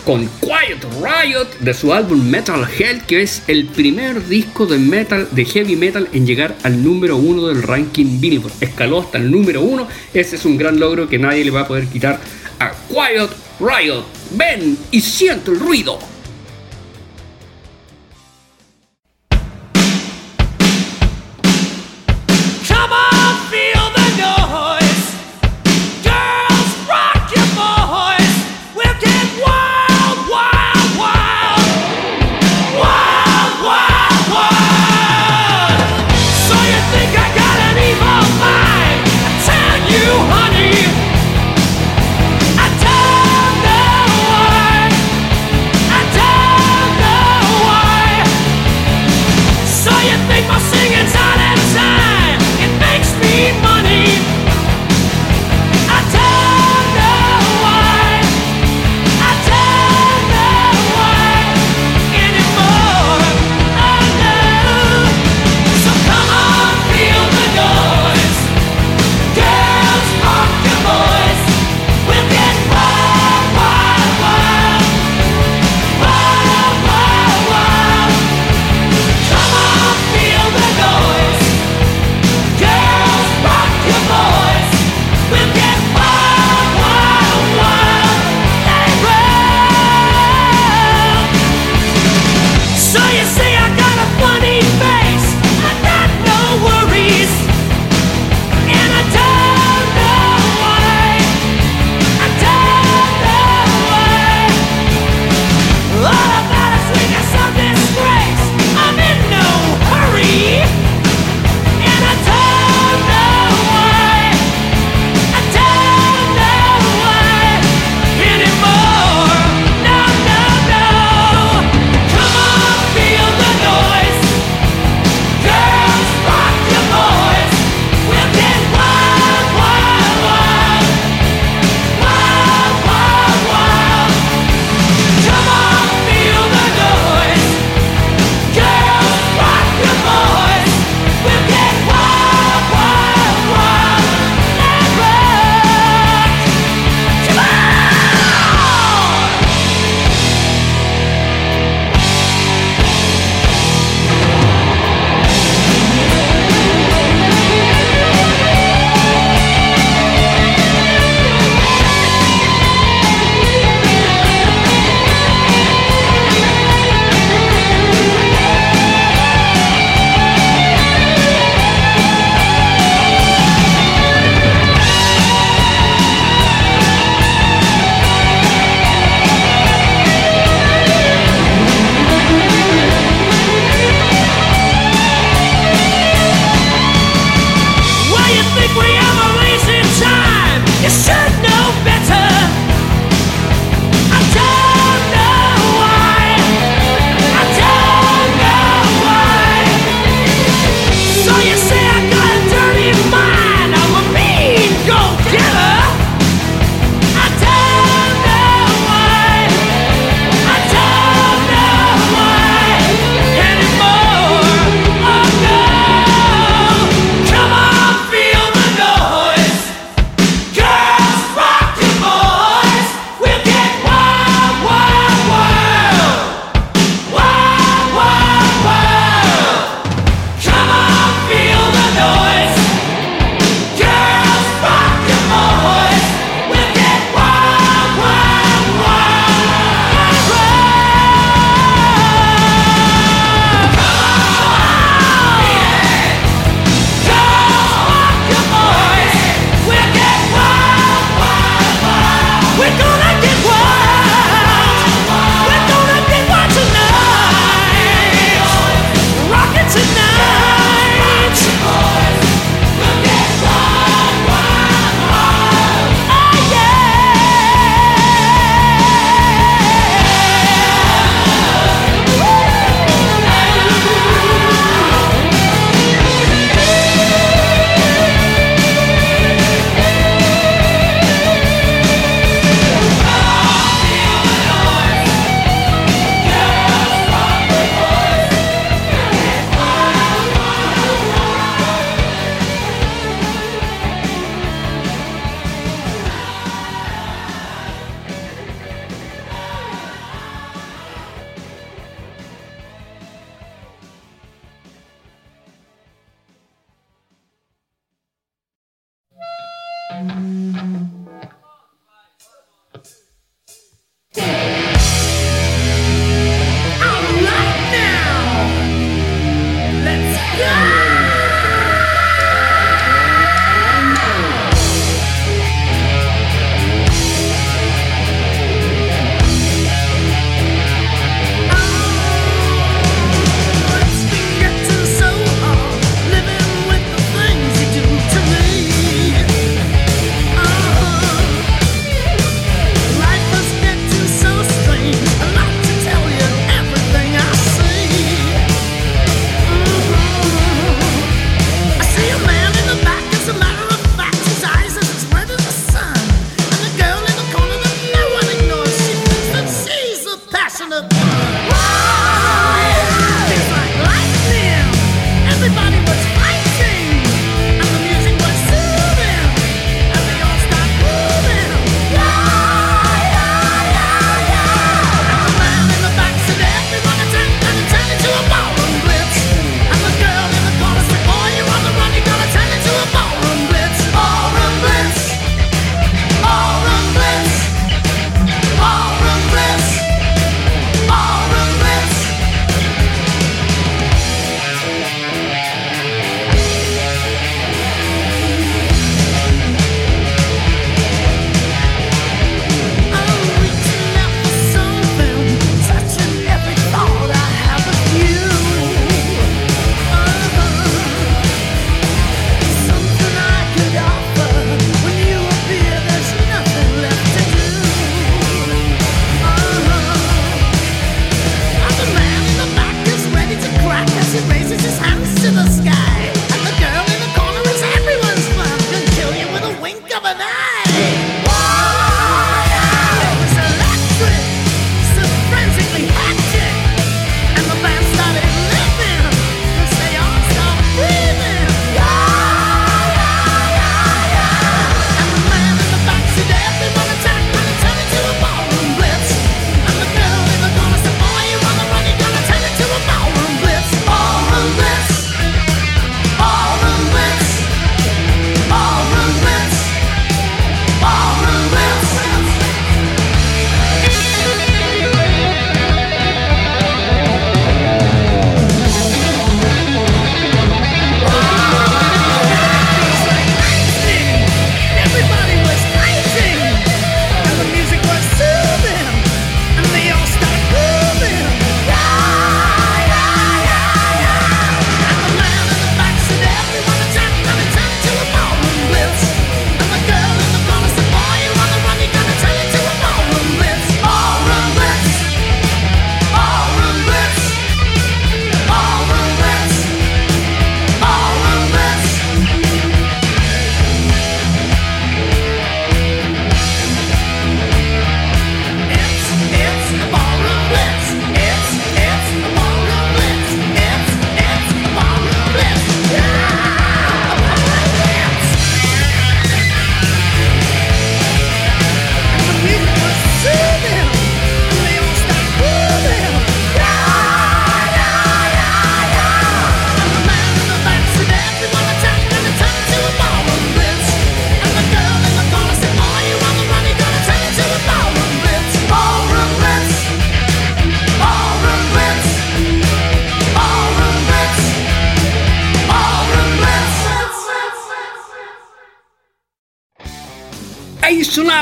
con 0.04 0.28
Quiet 0.40 0.84
Riot 1.02 1.48
de 1.60 1.74
su 1.74 1.92
álbum 1.92 2.28
Metal 2.28 2.66
Hell, 2.78 3.02
que 3.02 3.22
es 3.22 3.42
el 3.46 3.66
primer 3.66 4.26
disco 4.26 4.66
de 4.66 4.78
metal, 4.78 5.28
de 5.30 5.44
heavy 5.44 5.76
metal 5.76 6.08
en 6.12 6.26
llegar 6.26 6.56
al 6.62 6.82
número 6.82 7.16
uno 7.16 7.46
del 7.48 7.62
ranking 7.62 8.20
Billboard. 8.20 8.52
Escaló 8.60 9.00
hasta 9.00 9.18
el 9.18 9.30
número 9.30 9.62
uno. 9.62 9.86
Ese 10.14 10.36
es 10.36 10.44
un 10.44 10.56
gran 10.56 10.80
logro 10.80 11.08
que 11.08 11.18
nadie 11.18 11.44
le 11.44 11.50
va 11.50 11.62
a 11.62 11.68
poder 11.68 11.86
quitar 11.86 12.20
a 12.60 12.72
Quiet 12.88 13.30
Riot. 13.58 14.04
Ven 14.32 14.78
y 14.92 15.00
siento 15.00 15.50
el 15.50 15.58
ruido. 15.58 15.98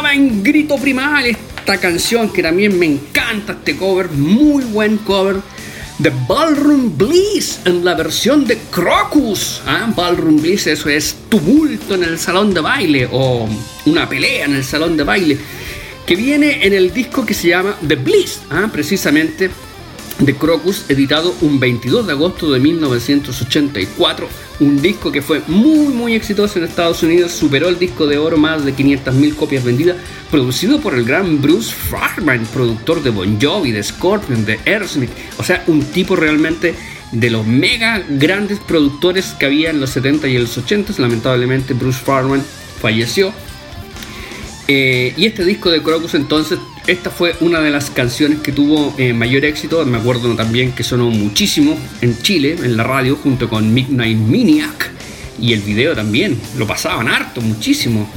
En 0.06 0.44
grito 0.44 0.76
primal 0.76 1.26
esta 1.26 1.76
canción 1.78 2.32
que 2.32 2.42
también 2.42 2.78
me 2.78 2.86
encanta 2.86 3.54
este 3.54 3.76
cover, 3.76 4.08
muy 4.10 4.62
buen 4.64 4.96
cover 4.98 5.36
de 5.98 6.12
Ballroom 6.28 6.96
Bliss 6.96 7.60
en 7.64 7.84
la 7.84 7.94
versión 7.94 8.46
de 8.46 8.58
Crocus. 8.70 9.60
¿ah? 9.66 9.92
Ballroom 9.94 10.40
Bliss, 10.40 10.68
eso 10.68 10.88
es 10.88 11.16
tumulto 11.28 11.96
en 11.96 12.04
el 12.04 12.18
salón 12.18 12.54
de 12.54 12.60
baile 12.60 13.08
o 13.10 13.48
una 13.86 14.08
pelea 14.08 14.44
en 14.44 14.54
el 14.54 14.64
salón 14.64 14.96
de 14.96 15.02
baile, 15.02 15.36
que 16.06 16.14
viene 16.14 16.64
en 16.64 16.74
el 16.74 16.92
disco 16.92 17.26
que 17.26 17.34
se 17.34 17.48
llama 17.48 17.76
The 17.86 17.96
Bliss, 17.96 18.42
¿ah? 18.50 18.68
precisamente 18.72 19.50
de 20.18 20.34
Crocus, 20.34 20.84
editado 20.88 21.34
un 21.40 21.60
22 21.60 22.06
de 22.06 22.12
agosto 22.12 22.50
de 22.50 22.58
1984. 22.60 24.28
Un 24.60 24.82
disco 24.82 25.12
que 25.12 25.22
fue 25.22 25.42
muy 25.46 25.88
muy 25.88 26.14
exitoso 26.14 26.58
en 26.58 26.64
Estados 26.64 27.02
Unidos, 27.02 27.32
superó 27.32 27.68
el 27.68 27.78
disco 27.78 28.06
de 28.06 28.18
oro 28.18 28.36
más 28.36 28.64
de 28.64 28.74
500.000 28.74 29.34
copias 29.36 29.64
vendidas, 29.64 29.96
producido 30.30 30.80
por 30.80 30.94
el 30.94 31.04
gran 31.04 31.40
Bruce 31.40 31.72
Farman, 31.72 32.46
productor 32.52 33.02
de 33.02 33.10
Bon 33.10 33.40
Jovi, 33.40 33.70
de 33.70 33.82
Scorpion, 33.82 34.44
de 34.44 34.58
Aerosmith. 34.66 35.10
O 35.38 35.44
sea, 35.44 35.62
un 35.68 35.82
tipo 35.82 36.16
realmente 36.16 36.74
de 37.12 37.30
los 37.30 37.46
mega 37.46 38.02
grandes 38.08 38.58
productores 38.58 39.34
que 39.38 39.46
había 39.46 39.70
en 39.70 39.80
los 39.80 39.90
70 39.90 40.28
y 40.28 40.38
los 40.38 40.58
80. 40.58 40.94
Lamentablemente 40.98 41.74
Bruce 41.74 42.00
Farman 42.04 42.42
falleció. 42.80 43.32
Eh, 44.66 45.14
y 45.16 45.24
este 45.24 45.44
disco 45.44 45.70
de 45.70 45.82
Crocus 45.82 46.14
entonces 46.14 46.58
esta 46.88 47.10
fue 47.10 47.36
una 47.40 47.60
de 47.60 47.70
las 47.70 47.90
canciones 47.90 48.40
que 48.40 48.50
tuvo 48.50 48.94
eh, 48.96 49.12
mayor 49.12 49.44
éxito. 49.44 49.84
Me 49.84 49.98
acuerdo 49.98 50.34
también 50.34 50.72
que 50.72 50.82
sonó 50.82 51.10
muchísimo 51.10 51.78
en 52.00 52.16
Chile, 52.22 52.56
en 52.62 52.78
la 52.78 52.82
radio, 52.82 53.14
junto 53.14 53.50
con 53.50 53.74
Midnight 53.74 54.16
Maniac. 54.16 54.90
Y 55.38 55.52
el 55.52 55.60
video 55.60 55.94
también, 55.94 56.40
lo 56.56 56.66
pasaban 56.66 57.06
harto, 57.08 57.42
muchísimo, 57.42 58.10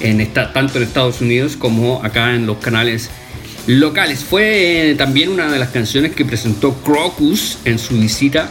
en 0.00 0.20
esta, 0.20 0.52
tanto 0.52 0.78
en 0.78 0.84
Estados 0.84 1.20
Unidos 1.20 1.56
como 1.56 2.02
acá 2.04 2.34
en 2.34 2.46
los 2.46 2.58
canales 2.58 3.10
locales. 3.68 4.24
Fue 4.24 4.90
eh, 4.90 4.94
también 4.96 5.28
una 5.28 5.48
de 5.50 5.60
las 5.60 5.68
canciones 5.68 6.12
que 6.12 6.24
presentó 6.24 6.74
Crocus 6.82 7.58
en 7.64 7.78
su 7.78 7.96
visita 7.96 8.50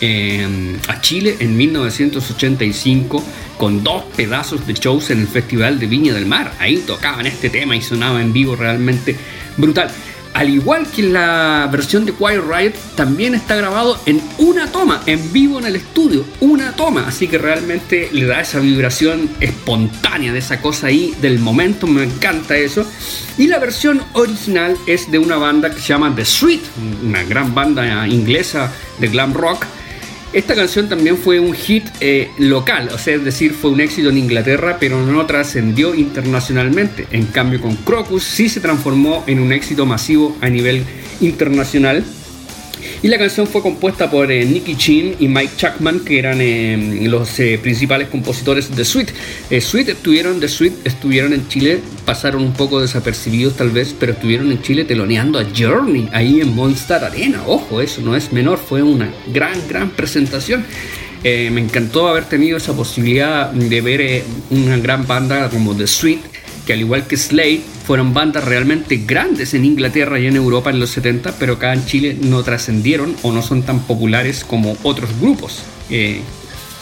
eh, 0.00 0.76
a 0.88 1.00
Chile 1.00 1.36
en 1.38 1.56
1985 1.56 3.22
con 3.62 3.84
dos 3.84 4.02
pedazos 4.16 4.66
de 4.66 4.74
shows 4.74 5.10
en 5.10 5.20
el 5.20 5.28
Festival 5.28 5.78
de 5.78 5.86
Viña 5.86 6.12
del 6.12 6.26
Mar. 6.26 6.52
Ahí 6.58 6.78
tocaban 6.78 7.26
este 7.26 7.48
tema 7.48 7.76
y 7.76 7.80
sonaba 7.80 8.20
en 8.20 8.32
vivo 8.32 8.56
realmente 8.56 9.16
brutal. 9.56 9.88
Al 10.34 10.50
igual 10.50 10.84
que 10.88 11.04
la 11.04 11.68
versión 11.70 12.04
de 12.04 12.12
Quiet 12.12 12.42
Riot, 12.42 12.72
también 12.96 13.36
está 13.36 13.54
grabado 13.54 14.00
en 14.04 14.20
una 14.38 14.66
toma, 14.66 15.02
en 15.06 15.32
vivo 15.32 15.60
en 15.60 15.66
el 15.66 15.76
estudio, 15.76 16.24
una 16.40 16.72
toma. 16.72 17.06
Así 17.06 17.28
que 17.28 17.38
realmente 17.38 18.08
le 18.10 18.26
da 18.26 18.40
esa 18.40 18.58
vibración 18.58 19.30
espontánea 19.38 20.32
de 20.32 20.40
esa 20.40 20.60
cosa 20.60 20.88
ahí, 20.88 21.14
del 21.20 21.38
momento, 21.38 21.86
me 21.86 22.02
encanta 22.02 22.56
eso. 22.56 22.84
Y 23.38 23.46
la 23.46 23.60
versión 23.60 24.02
original 24.14 24.76
es 24.88 25.08
de 25.08 25.20
una 25.20 25.36
banda 25.36 25.72
que 25.72 25.80
se 25.80 25.86
llama 25.86 26.12
The 26.12 26.24
Sweet, 26.24 26.62
una 27.04 27.22
gran 27.22 27.54
banda 27.54 28.08
inglesa 28.08 28.72
de 28.98 29.06
glam 29.06 29.32
rock 29.32 29.66
esta 30.32 30.54
canción 30.54 30.88
también 30.88 31.18
fue 31.18 31.40
un 31.40 31.52
hit 31.52 31.84
eh, 32.00 32.30
local, 32.38 32.88
o 32.92 32.98
sea, 32.98 33.16
es 33.16 33.24
decir, 33.24 33.52
fue 33.52 33.70
un 33.70 33.80
éxito 33.80 34.08
en 34.08 34.18
Inglaterra, 34.18 34.78
pero 34.80 35.04
no 35.04 35.26
trascendió 35.26 35.94
internacionalmente. 35.94 37.06
En 37.10 37.26
cambio, 37.26 37.60
con 37.60 37.76
Crocus 37.76 38.24
sí 38.24 38.48
se 38.48 38.60
transformó 38.60 39.24
en 39.26 39.40
un 39.40 39.52
éxito 39.52 39.84
masivo 39.84 40.36
a 40.40 40.48
nivel 40.48 40.84
internacional. 41.20 42.04
Y 43.02 43.08
la 43.08 43.18
canción 43.18 43.48
fue 43.48 43.62
compuesta 43.62 44.08
por 44.08 44.30
eh, 44.30 44.44
Nicky 44.44 44.76
Chin 44.76 45.16
y 45.18 45.26
Mike 45.26 45.54
Chapman, 45.56 46.00
que 46.04 46.20
eran 46.20 46.38
eh, 46.40 47.00
los 47.08 47.36
eh, 47.40 47.58
principales 47.60 48.06
compositores 48.06 48.76
de 48.76 48.84
Sweet. 48.84 49.10
Sweet 49.60 49.88
estuvieron, 49.88 50.38
de 50.38 50.46
Sweet 50.46 50.86
estuvieron 50.86 51.32
en 51.32 51.48
Chile, 51.48 51.80
pasaron 52.04 52.42
un 52.44 52.52
poco 52.52 52.80
desapercibidos 52.80 53.56
tal 53.56 53.70
vez, 53.70 53.92
pero 53.98 54.12
estuvieron 54.12 54.52
en 54.52 54.62
Chile 54.62 54.84
teloneando 54.84 55.40
a 55.40 55.44
Journey 55.44 56.10
ahí 56.12 56.40
en 56.40 56.54
Monster 56.54 57.02
Arena. 57.04 57.42
Ojo, 57.44 57.80
eso 57.80 58.02
no 58.02 58.14
es 58.14 58.32
menor, 58.32 58.58
fue 58.58 58.84
una 58.84 59.12
gran, 59.34 59.58
gran 59.68 59.90
presentación. 59.90 60.64
me 61.24 61.60
encantó 61.60 62.06
haber 62.06 62.26
tenido 62.26 62.56
esa 62.56 62.72
posibilidad 62.72 63.50
de 63.50 63.80
ver 63.80 64.22
una 64.50 64.76
gran 64.76 65.08
banda 65.08 65.50
como 65.50 65.74
The 65.74 65.88
Sweet, 65.88 66.20
que 66.66 66.72
al 66.72 66.80
igual 66.80 67.06
que 67.06 67.16
Slade, 67.16 67.62
fueron 67.86 68.14
bandas 68.14 68.44
realmente 68.44 69.02
grandes 69.04 69.54
en 69.54 69.64
Inglaterra 69.64 70.18
y 70.18 70.26
en 70.26 70.36
Europa 70.36 70.70
en 70.70 70.78
los 70.78 70.90
70, 70.90 71.34
pero 71.38 71.54
acá 71.54 71.72
en 71.72 71.84
Chile 71.84 72.16
no 72.20 72.42
trascendieron 72.42 73.16
o 73.22 73.32
no 73.32 73.42
son 73.42 73.62
tan 73.62 73.80
populares 73.80 74.44
como 74.44 74.76
otros 74.82 75.10
grupos. 75.20 75.62
Eh, 75.90 76.20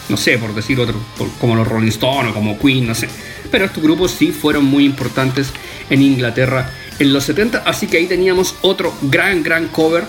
no 0.09 0.17
sé, 0.17 0.39
por 0.39 0.55
decir 0.55 0.79
otro, 0.81 1.01
como 1.41 1.55
los 1.55 1.67
Rolling 1.67 1.89
Stones 1.89 2.33
o 2.33 2.35
como 2.35 2.59
Queen, 2.59 2.87
no 2.87 2.95
sé. 2.95 3.09
Pero 3.51 3.65
estos 3.65 3.83
grupos 3.83 4.11
sí 4.11 4.33
fueron 4.33 4.65
muy 4.65 4.85
importantes 4.85 5.49
en 5.89 6.03
Inglaterra 6.03 6.71
en 6.99 7.13
los 7.13 7.25
70, 7.25 7.63
así 7.65 7.87
que 7.87 7.97
ahí 7.97 8.07
teníamos 8.07 8.55
otro 8.61 8.95
gran, 9.03 9.43
gran 9.43 9.69
cover. 9.69 10.05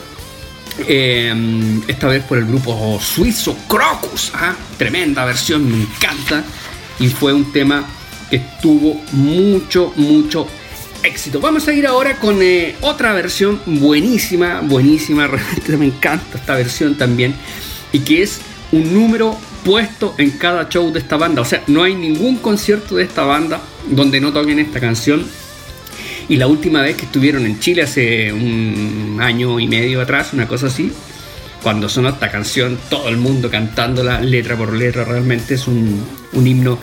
Eh, 0.87 1.33
esta 1.87 2.07
vez 2.07 2.23
por 2.23 2.37
el 2.37 2.45
grupo 2.45 2.99
suizo 3.01 3.55
Crocus. 3.67 4.31
¿ah? 4.33 4.55
Tremenda 4.77 5.23
versión, 5.25 5.69
me 5.69 5.83
encanta. 5.83 6.43
Y 6.99 7.07
fue 7.07 7.33
un 7.33 7.51
tema 7.51 7.85
que 8.31 8.41
tuvo 8.61 8.99
mucho, 9.11 9.93
mucho 9.97 10.47
éxito. 11.03 11.41
Vamos 11.41 11.67
a 11.67 11.73
ir 11.73 11.85
ahora 11.85 12.15
con 12.15 12.41
eh, 12.41 12.75
otra 12.79 13.13
versión 13.13 13.59
buenísima, 13.65 14.61
buenísima, 14.61 15.27
realmente 15.27 15.77
me 15.77 15.85
encanta 15.87 16.37
esta 16.37 16.55
versión 16.55 16.95
también, 16.95 17.35
y 17.91 17.99
que 17.99 18.23
es 18.23 18.39
un 18.71 18.93
número 18.93 19.37
puesto 19.65 20.15
en 20.17 20.31
cada 20.31 20.69
show 20.69 20.91
de 20.91 20.99
esta 20.99 21.17
banda. 21.17 21.41
O 21.41 21.45
sea, 21.45 21.61
no 21.67 21.83
hay 21.83 21.93
ningún 21.93 22.37
concierto 22.37 22.95
de 22.95 23.03
esta 23.03 23.23
banda 23.23 23.61
donde 23.89 24.21
no 24.21 24.31
toquen 24.31 24.59
esta 24.59 24.79
canción. 24.79 25.25
Y 26.29 26.37
la 26.37 26.47
última 26.47 26.81
vez 26.81 26.95
que 26.95 27.05
estuvieron 27.05 27.45
en 27.45 27.59
Chile 27.59 27.81
hace 27.81 28.31
un 28.31 29.17
año 29.21 29.59
y 29.59 29.67
medio 29.67 29.99
atrás, 29.99 30.31
una 30.31 30.47
cosa 30.47 30.67
así, 30.67 30.89
cuando 31.61 31.89
sonó 31.89 32.09
esta 32.09 32.31
canción, 32.31 32.79
todo 32.89 33.09
el 33.09 33.17
mundo 33.17 33.49
cantándola 33.49 34.21
letra 34.21 34.55
por 34.55 34.73
letra, 34.73 35.03
realmente 35.03 35.55
es 35.55 35.67
un, 35.67 36.01
un 36.31 36.47
himno 36.47 36.79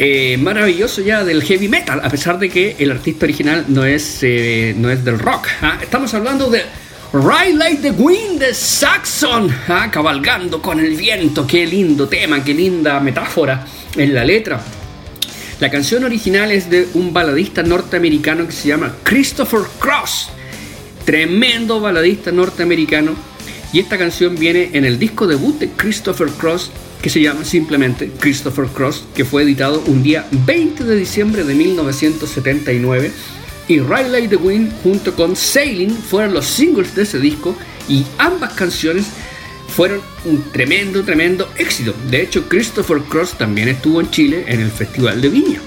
eh, 0.00 0.36
maravilloso 0.36 1.02
ya 1.02 1.24
del 1.24 1.42
heavy 1.42 1.66
metal, 1.66 2.00
a 2.00 2.08
pesar 2.08 2.38
de 2.38 2.48
que 2.48 2.76
el 2.78 2.92
artista 2.92 3.26
original 3.26 3.64
no 3.66 3.84
es, 3.84 4.20
eh, 4.22 4.72
no 4.78 4.90
es 4.90 5.04
del 5.04 5.18
rock. 5.18 5.48
¿ah? 5.60 5.76
Estamos 5.82 6.14
hablando 6.14 6.48
de 6.48 6.62
Ride 7.12 7.54
Like 7.54 7.82
the 7.82 7.90
Wind 7.90 8.38
de 8.38 8.54
Saxon, 8.54 9.52
¿ah? 9.66 9.88
cabalgando 9.90 10.62
con 10.62 10.78
el 10.78 10.94
viento. 10.96 11.44
Qué 11.44 11.66
lindo 11.66 12.06
tema, 12.06 12.44
qué 12.44 12.54
linda 12.54 13.00
metáfora 13.00 13.66
en 13.96 14.14
la 14.14 14.24
letra. 14.24 14.60
La 15.58 15.68
canción 15.68 16.04
original 16.04 16.52
es 16.52 16.70
de 16.70 16.86
un 16.94 17.12
baladista 17.12 17.64
norteamericano 17.64 18.46
que 18.46 18.52
se 18.52 18.68
llama 18.68 18.94
Christopher 19.02 19.62
Cross. 19.80 20.28
Tremendo 21.04 21.80
baladista 21.80 22.30
norteamericano. 22.30 23.16
Y 23.72 23.80
esta 23.80 23.98
canción 23.98 24.36
viene 24.36 24.70
en 24.74 24.84
el 24.84 24.96
disco 24.96 25.26
debut 25.26 25.58
de 25.58 25.70
Christopher 25.70 26.28
Cross 26.28 26.70
que 27.02 27.10
se 27.10 27.20
llama 27.20 27.44
simplemente 27.44 28.10
Christopher 28.18 28.66
Cross, 28.66 29.04
que 29.14 29.24
fue 29.24 29.42
editado 29.42 29.82
un 29.86 30.02
día 30.02 30.26
20 30.30 30.84
de 30.84 30.96
diciembre 30.96 31.44
de 31.44 31.54
1979. 31.54 33.12
Y 33.68 33.76
Like 33.78 34.28
the 34.28 34.36
Wind 34.36 34.72
junto 34.82 35.14
con 35.14 35.36
Sailing 35.36 35.90
fueron 35.90 36.34
los 36.34 36.46
singles 36.46 36.94
de 36.94 37.02
ese 37.02 37.18
disco 37.18 37.54
y 37.88 38.04
ambas 38.16 38.54
canciones 38.54 39.06
fueron 39.68 40.00
un 40.24 40.42
tremendo, 40.50 41.04
tremendo 41.04 41.48
éxito. 41.56 41.94
De 42.10 42.22
hecho, 42.22 42.48
Christopher 42.48 42.98
Cross 43.02 43.34
también 43.38 43.68
estuvo 43.68 44.00
en 44.00 44.10
Chile 44.10 44.44
en 44.48 44.60
el 44.60 44.70
Festival 44.70 45.20
de 45.20 45.28
Viña. 45.28 45.60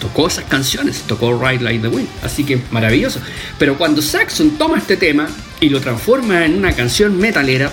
Tocó 0.00 0.28
esas 0.28 0.44
canciones, 0.44 1.02
tocó 1.02 1.36
Ride 1.42 1.62
Like 1.62 1.80
the 1.80 1.88
Wind, 1.88 2.08
así 2.22 2.44
que 2.44 2.60
maravilloso. 2.70 3.20
Pero 3.58 3.76
cuando 3.76 4.02
Saxon 4.02 4.50
toma 4.56 4.78
este 4.78 4.96
tema 4.96 5.28
y 5.60 5.68
lo 5.68 5.80
transforma 5.80 6.44
en 6.44 6.54
una 6.54 6.72
canción 6.72 7.18
metalera, 7.18 7.72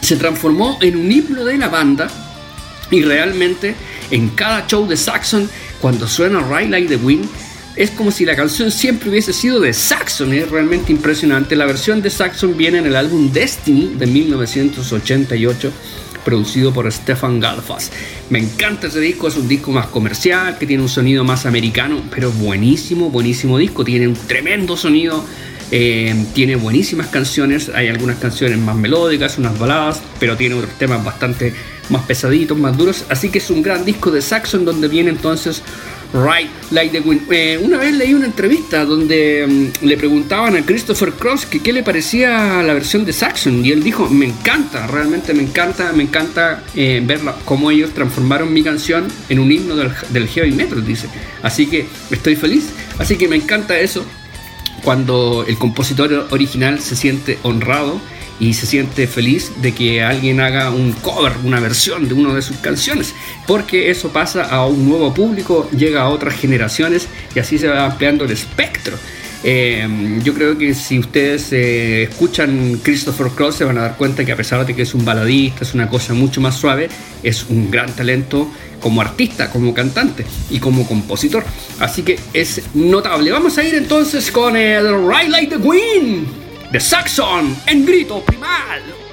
se 0.00 0.16
transformó 0.16 0.78
en 0.80 0.96
un 0.96 1.10
himno 1.10 1.44
de 1.44 1.58
la 1.58 1.68
banda 1.68 2.08
y 2.90 3.02
realmente 3.02 3.74
en 4.10 4.30
cada 4.30 4.66
show 4.66 4.86
de 4.86 4.96
Saxon, 4.96 5.48
cuando 5.80 6.08
suena 6.08 6.40
Ride 6.40 6.70
Like 6.70 6.88
the 6.88 6.96
Wind, 6.96 7.28
es 7.76 7.90
como 7.90 8.10
si 8.10 8.24
la 8.24 8.34
canción 8.34 8.72
siempre 8.72 9.08
hubiese 9.08 9.32
sido 9.32 9.60
de 9.60 9.72
Saxon, 9.72 10.32
es 10.32 10.50
realmente 10.50 10.90
impresionante. 10.90 11.54
La 11.54 11.66
versión 11.66 12.02
de 12.02 12.10
Saxon 12.10 12.56
viene 12.56 12.78
en 12.78 12.86
el 12.86 12.96
álbum 12.96 13.30
Destiny 13.32 13.94
de 13.96 14.06
1988, 14.06 15.70
producido 16.24 16.72
por 16.72 16.90
Stefan 16.90 17.38
Galfas. 17.38 17.92
Me 18.30 18.40
encanta 18.40 18.88
ese 18.88 18.98
disco, 18.98 19.28
es 19.28 19.36
un 19.36 19.46
disco 19.46 19.70
más 19.70 19.86
comercial, 19.86 20.58
que 20.58 20.66
tiene 20.66 20.82
un 20.82 20.88
sonido 20.88 21.22
más 21.22 21.46
americano, 21.46 22.02
pero 22.10 22.32
buenísimo, 22.32 23.10
buenísimo 23.10 23.58
disco, 23.58 23.84
tiene 23.84 24.08
un 24.08 24.14
tremendo 24.14 24.76
sonido 24.76 25.24
eh, 25.70 26.14
tiene 26.34 26.56
buenísimas 26.56 27.08
canciones, 27.08 27.70
hay 27.74 27.88
algunas 27.88 28.18
canciones 28.18 28.58
más 28.58 28.76
melódicas, 28.76 29.38
unas 29.38 29.58
baladas, 29.58 30.02
pero 30.18 30.36
tiene 30.36 30.54
otros 30.54 30.72
temas 30.78 31.04
bastante 31.04 31.54
más 31.90 32.04
pesaditos, 32.04 32.58
más 32.58 32.76
duros. 32.76 33.04
Así 33.08 33.30
que 33.30 33.38
es 33.38 33.50
un 33.50 33.62
gran 33.62 33.84
disco 33.84 34.10
de 34.10 34.22
Saxon 34.22 34.64
donde 34.64 34.88
viene 34.88 35.10
entonces 35.10 35.62
Right 36.12 36.48
Like 36.70 36.98
the 36.98 37.06
Wind. 37.06 37.30
Eh, 37.30 37.60
una 37.62 37.78
vez 37.78 37.94
leí 37.94 38.14
una 38.14 38.26
entrevista 38.26 38.84
donde 38.84 39.46
mm, 39.46 39.84
le 39.84 39.96
preguntaban 39.96 40.56
a 40.56 40.64
Christopher 40.64 41.12
Cross 41.12 41.46
que 41.46 41.60
qué 41.60 41.72
le 41.72 41.82
parecía 41.82 42.62
la 42.62 42.72
versión 42.72 43.04
de 43.04 43.12
Saxon 43.12 43.64
y 43.64 43.72
él 43.72 43.82
dijo, 43.82 44.08
me 44.08 44.26
encanta, 44.26 44.86
realmente 44.86 45.34
me 45.34 45.42
encanta, 45.42 45.92
me 45.92 46.04
encanta 46.04 46.62
eh, 46.74 47.02
ver 47.04 47.20
cómo 47.44 47.70
ellos 47.70 47.90
transformaron 47.92 48.52
mi 48.52 48.62
canción 48.62 49.06
en 49.28 49.38
un 49.38 49.52
himno 49.52 49.76
del, 49.76 50.28
heavy 50.28 50.52
metal, 50.52 50.84
dice. 50.86 51.08
Así 51.42 51.66
que 51.66 51.86
estoy 52.10 52.36
feliz, 52.36 52.70
así 52.98 53.16
que 53.16 53.28
me 53.28 53.36
encanta 53.36 53.78
eso 53.78 54.04
cuando 54.82 55.44
el 55.46 55.58
compositor 55.58 56.28
original 56.30 56.80
se 56.80 56.96
siente 56.96 57.38
honrado 57.42 58.00
y 58.40 58.54
se 58.54 58.66
siente 58.66 59.06
feliz 59.06 59.52
de 59.60 59.72
que 59.72 60.02
alguien 60.02 60.40
haga 60.40 60.70
un 60.70 60.92
cover, 60.92 61.32
una 61.44 61.60
versión 61.60 62.08
de 62.08 62.14
una 62.14 62.34
de 62.34 62.42
sus 62.42 62.56
canciones, 62.58 63.14
porque 63.46 63.90
eso 63.90 64.10
pasa 64.10 64.44
a 64.44 64.66
un 64.66 64.88
nuevo 64.88 65.12
público, 65.12 65.68
llega 65.70 66.02
a 66.02 66.08
otras 66.08 66.34
generaciones 66.34 67.08
y 67.34 67.40
así 67.40 67.58
se 67.58 67.68
va 67.68 67.84
ampliando 67.84 68.24
el 68.24 68.30
espectro. 68.30 68.96
Eh, 69.44 70.18
yo 70.24 70.34
creo 70.34 70.58
que 70.58 70.74
si 70.74 70.98
ustedes 70.98 71.52
eh, 71.52 72.04
escuchan 72.04 72.80
Christopher 72.82 73.28
Cross 73.28 73.56
se 73.56 73.64
van 73.64 73.78
a 73.78 73.82
dar 73.82 73.96
cuenta 73.96 74.24
que 74.24 74.32
a 74.32 74.36
pesar 74.36 74.66
de 74.66 74.74
que 74.74 74.82
es 74.82 74.94
un 74.94 75.04
baladista, 75.04 75.64
es 75.64 75.74
una 75.74 75.88
cosa 75.88 76.12
mucho 76.14 76.40
más 76.40 76.56
suave, 76.56 76.88
es 77.22 77.46
un 77.48 77.70
gran 77.70 77.94
talento 77.94 78.50
como 78.80 79.00
artista, 79.00 79.50
como 79.50 79.74
cantante 79.74 80.24
y 80.50 80.58
como 80.58 80.86
compositor. 80.86 81.44
Así 81.78 82.02
que 82.02 82.18
es 82.32 82.62
notable. 82.74 83.30
Vamos 83.30 83.58
a 83.58 83.64
ir 83.64 83.74
entonces 83.74 84.30
con 84.30 84.56
el 84.56 84.86
Ride 84.86 85.28
Like 85.28 85.56
the 85.56 85.62
Queen 85.62 86.26
de 86.72 86.80
Saxon 86.80 87.56
en 87.66 87.86
grito 87.86 88.24
primal. 88.24 89.07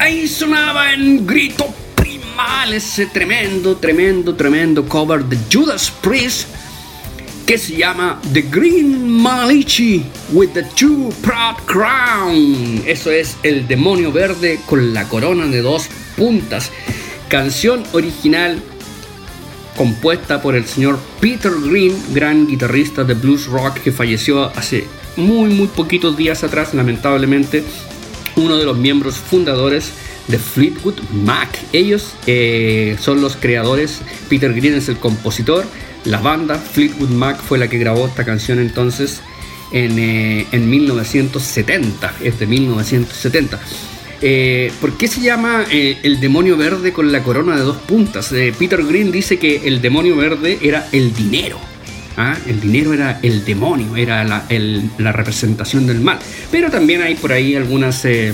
Ahí 0.00 0.26
sonaba 0.26 0.94
en 0.94 1.26
grito 1.26 1.72
primal 1.94 2.72
ese 2.72 3.06
tremendo, 3.06 3.76
tremendo, 3.76 4.34
tremendo 4.34 4.88
cover 4.88 5.24
de 5.26 5.38
Judas 5.52 5.92
Priest 6.00 6.48
que 7.46 7.58
se 7.58 7.76
llama 7.76 8.20
The 8.32 8.42
Green 8.42 9.08
Malichi 9.08 10.04
with 10.32 10.50
the 10.54 10.62
Two 10.74 11.10
Proud 11.22 11.56
Crown. 11.66 12.82
Eso 12.86 13.10
es 13.10 13.36
el 13.42 13.68
demonio 13.68 14.10
verde 14.10 14.58
con 14.66 14.94
la 14.94 15.06
corona 15.08 15.46
de 15.46 15.60
dos 15.60 15.88
puntas. 16.16 16.70
Canción 17.28 17.84
original 17.92 18.62
compuesta 19.76 20.40
por 20.40 20.54
el 20.54 20.64
señor 20.64 20.98
Peter 21.20 21.52
Green, 21.62 21.94
gran 22.14 22.46
guitarrista 22.46 23.04
de 23.04 23.14
blues 23.14 23.46
rock 23.46 23.78
que 23.80 23.92
falleció 23.92 24.44
hace 24.56 24.84
muy 25.16 25.50
muy 25.50 25.66
poquitos 25.66 26.16
días 26.16 26.42
atrás, 26.42 26.72
lamentablemente, 26.72 27.64
uno 28.40 28.56
de 28.56 28.64
los 28.64 28.76
miembros 28.76 29.16
fundadores 29.16 29.92
de 30.28 30.38
Fleetwood 30.38 31.00
Mac. 31.12 31.48
Ellos 31.72 32.14
eh, 32.26 32.96
son 33.00 33.20
los 33.20 33.36
creadores, 33.36 34.00
Peter 34.28 34.52
Green 34.52 34.74
es 34.74 34.88
el 34.88 34.96
compositor, 34.96 35.66
la 36.04 36.18
banda 36.18 36.56
Fleetwood 36.56 37.10
Mac 37.10 37.40
fue 37.40 37.58
la 37.58 37.68
que 37.68 37.78
grabó 37.78 38.06
esta 38.06 38.24
canción 38.24 38.58
entonces 38.58 39.20
en, 39.72 39.94
1970, 40.70 42.08
eh, 42.08 42.28
es 42.28 42.38
de 42.38 42.46
1970. 42.46 43.60
Eh, 44.22 44.70
¿Por 44.80 44.98
qué 44.98 45.08
se 45.08 45.20
llama 45.20 45.64
el 45.70 46.20
demonio 46.20 46.56
verde 46.56 46.92
con 46.92 47.10
la 47.10 47.22
corona 47.22 47.56
de 47.56 47.62
dos 47.62 47.78
puntas? 47.78 48.34
Peter 48.58 48.84
Green 48.84 49.10
dice 49.10 49.38
que 49.38 49.66
el 49.66 49.80
demonio 49.80 50.16
verde 50.16 50.58
era 50.62 50.88
el 50.92 51.14
dinero. 51.14 51.58
¿Ah? 52.16 52.36
El 52.46 52.60
dinero 52.60 52.92
era 52.92 53.18
el 53.22 53.44
demonio, 53.44 53.96
era 53.96 54.24
la, 54.24 55.12
representación 55.12 55.86
del 55.86 56.00
mal. 56.00 56.18
Pero 56.50 56.70
también 56.70 57.02
hay 57.02 57.14
por 57.14 57.32
ahí 57.32 57.54
algunas... 57.56 58.04
Eh, 58.04 58.32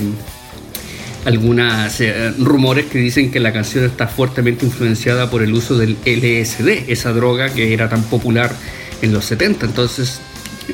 algunas 1.25 1.99
eh, 1.99 2.31
rumores 2.39 2.85
que 2.85 2.99
dicen 2.99 3.31
que 3.31 3.41
la 3.41 3.51
canción 3.51 3.83
está 3.83 4.07
fuertemente 4.07 4.65
influenciada 4.65 5.29
por 5.29 5.43
el 5.43 5.53
uso 5.53 5.77
del 5.77 5.97
LSD, 6.05 6.89
esa 6.89 7.11
droga 7.11 7.49
que 7.49 7.73
era 7.73 7.89
tan 7.89 8.01
popular 8.03 8.55
en 9.01 9.11
los 9.11 9.25
70. 9.25 9.65
Entonces, 9.65 10.21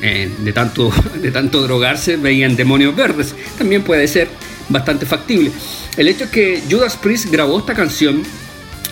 eh, 0.02 0.30
de, 0.40 0.54
tanto, 0.54 0.92
de 1.22 1.32
tanto 1.32 1.64
drogarse, 1.64 2.18
veían 2.18 2.56
demonios 2.56 2.96
verdes. 2.96 3.34
También 3.58 3.82
puede 3.82 4.08
ser 4.08 4.28
bastante 4.70 5.08
factible. 5.08 5.52
El 5.98 6.08
hecho 6.08 6.26
es 6.26 6.30
que 6.30 6.62
Judas 6.70 6.98
Priest 6.98 7.32
grabó 7.32 7.60
esta 7.60 7.74
canción 7.74 8.24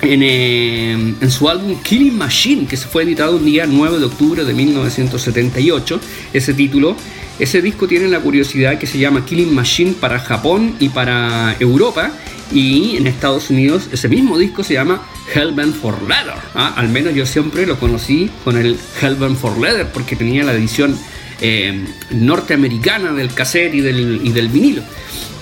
eh, 0.04 1.16
en, 1.22 1.32
su 1.32 1.47
álbum 1.47 1.80
Killing 1.82 2.18
Machine, 2.18 2.66
que 2.66 2.78
se 2.78 2.88
fue 2.88 3.04
editado 3.04 3.38
un 3.38 3.45
día 3.45 3.66
9 3.68 3.99
de 3.99 4.06
octubre 4.06 4.43
de 4.43 4.54
1978. 4.54 5.99
Ese 6.34 6.54
título, 6.54 6.95
ese 7.39 7.62
disco 7.62 7.88
tiene 7.88 8.08
la 8.08 8.20
curiosidad 8.20 8.80
que 8.80 8.88
se 8.88 8.97
llama 8.97 9.26
Killing 9.26 9.54
Machine 9.54 9.93
para 9.99 10.20
Japón 10.20 10.76
y 10.80 10.89
para 10.89 11.56
Europa. 11.60 12.12
Y 12.52 12.97
en 12.97 13.08
Estados 13.08 13.49
Unidos 13.49 13.88
ese 13.93 14.10
mismo 14.10 14.38
disco 14.38 14.64
se 14.64 14.74
llama 14.74 15.02
Hellbound 15.34 15.74
for 15.74 16.02
Leather. 16.02 16.36
¿ah? 16.54 16.74
Al 16.76 16.89
menos 16.89 17.14
yo 17.14 17.26
siempre 17.26 17.66
lo 17.66 17.80
conocí 17.80 18.30
con 18.43 18.58
el 18.58 18.78
Hellbound 19.02 19.38
for 19.38 19.58
Leather 19.58 19.88
porque 19.88 20.18
tenía 20.18 20.43
la 20.43 20.54
edición 20.54 20.97
eh, 21.39 21.86
norteamericana 22.10 23.14
del 23.14 23.34
cassette 23.34 23.76
y 23.76 23.82
del, 23.82 24.20
y 24.24 24.32
del 24.32 24.49
vinilo. 24.49 24.82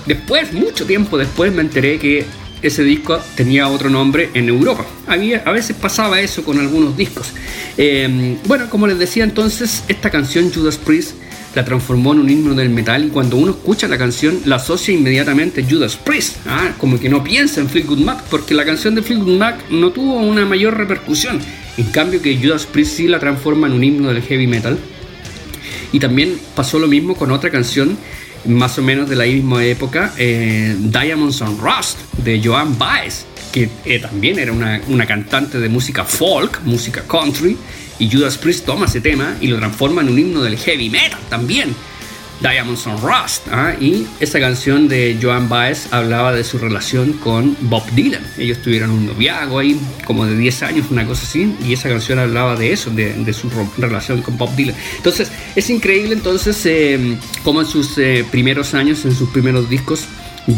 Después, 0.06 0.52
mucho 0.52 0.86
tiempo 0.86 1.18
después, 1.18 1.52
me 1.52 1.62
enteré 1.62 1.98
que 1.98 2.26
ese 2.62 2.84
disco 2.84 3.18
tenía 3.36 3.68
otro 3.68 3.90
nombre 3.90 4.30
en 4.34 4.48
Europa. 4.48 4.84
Había, 5.06 5.42
a 5.44 5.52
veces 5.52 5.76
pasaba 5.76 6.20
eso 6.20 6.44
con 6.44 6.58
algunos 6.58 6.96
discos. 6.96 7.32
Em, 7.76 8.36
bueno, 8.46 8.68
como 8.68 8.86
les 8.86 8.98
decía 8.98 9.24
entonces, 9.24 9.84
esta 9.88 10.10
canción 10.10 10.52
Judas 10.52 10.76
Priest 10.76 11.12
la 11.54 11.64
transformó 11.64 12.12
en 12.12 12.20
un 12.20 12.30
himno 12.30 12.54
del 12.54 12.70
metal 12.70 13.04
y 13.06 13.08
cuando 13.08 13.36
uno 13.36 13.50
escucha 13.52 13.88
la 13.88 13.98
canción 13.98 14.40
la 14.44 14.56
asocia 14.56 14.94
inmediatamente 14.94 15.62
a 15.62 15.68
Judas 15.68 15.96
Priest, 15.96 16.36
¿ah? 16.46 16.74
como 16.78 17.00
que 17.00 17.08
no 17.08 17.24
piensa 17.24 17.60
en 17.60 17.68
Fleetwood 17.68 17.98
Mac, 17.98 18.22
porque 18.30 18.54
la 18.54 18.64
canción 18.64 18.94
de 18.94 19.02
Fleetwood 19.02 19.38
Mac 19.38 19.70
no 19.70 19.90
tuvo 19.90 20.16
una 20.16 20.44
mayor 20.44 20.76
repercusión. 20.76 21.40
En 21.76 21.86
cambio 21.86 22.22
que 22.22 22.36
Judas 22.36 22.66
Priest 22.66 22.96
sí 22.96 23.08
la 23.08 23.18
transforma 23.18 23.66
en 23.66 23.72
un 23.72 23.84
himno 23.84 24.12
del 24.12 24.22
heavy 24.22 24.46
metal. 24.46 24.78
Y 25.92 25.98
también 25.98 26.38
pasó 26.54 26.78
lo 26.78 26.86
mismo 26.86 27.16
con 27.16 27.32
otra 27.32 27.50
canción 27.50 27.98
más 28.46 28.78
o 28.78 28.82
menos 28.82 29.08
de 29.08 29.16
la 29.16 29.24
misma 29.24 29.64
época, 29.64 30.12
eh, 30.16 30.76
Diamonds 30.78 31.40
on 31.42 31.58
Rust 31.58 31.98
de 32.18 32.40
Joan 32.42 32.78
Baez, 32.78 33.26
que 33.52 33.68
eh, 33.84 33.98
también 33.98 34.38
era 34.38 34.52
una, 34.52 34.80
una, 34.88 35.06
cantante 35.06 35.58
de 35.58 35.68
música 35.68 36.04
folk, 36.04 36.60
música 36.64 37.02
country, 37.02 37.56
y 37.98 38.10
Judas 38.10 38.38
Priest 38.38 38.64
toma 38.64 38.86
ese 38.86 39.00
tema 39.00 39.36
y 39.40 39.48
lo 39.48 39.58
transforma 39.58 40.00
en 40.02 40.08
un 40.08 40.18
himno 40.18 40.42
del 40.42 40.56
heavy 40.56 40.88
metal 40.88 41.20
también. 41.28 41.74
Diamonds 42.40 42.86
on 42.86 42.96
Rust. 43.00 43.46
¿ah? 43.50 43.74
Y 43.78 44.06
esa 44.18 44.40
canción 44.40 44.88
de 44.88 45.18
Joan 45.20 45.48
Baez 45.48 45.92
hablaba 45.92 46.32
de 46.32 46.44
su 46.44 46.58
relación 46.58 47.12
con 47.14 47.56
Bob 47.62 47.88
Dylan. 47.92 48.24
Ellos 48.38 48.58
tuvieron 48.62 48.90
un 48.90 49.06
noviazgo 49.06 49.58
ahí, 49.58 49.78
como 50.04 50.26
de 50.26 50.36
10 50.36 50.62
años, 50.62 50.86
una 50.90 51.06
cosa 51.06 51.22
así, 51.24 51.54
y 51.64 51.72
esa 51.72 51.88
canción 51.88 52.18
hablaba 52.18 52.56
de 52.56 52.72
eso, 52.72 52.90
de, 52.90 53.32
su 53.32 53.50
relación 53.78 54.22
con 54.22 54.36
Bob 54.36 54.54
Dylan. 54.56 54.74
Entonces, 54.96 55.30
es 55.54 55.70
increíble 55.70 56.14
entonces 56.14 56.60
eh, 56.66 57.16
como 57.44 57.60
en 57.60 57.66
sus 57.66 57.96
eh, 57.98 58.24
primeros 58.30 58.74
años, 58.74 59.04
en 59.04 59.14
sus 59.14 59.28
primeros 59.30 59.68
discos, 59.68 60.06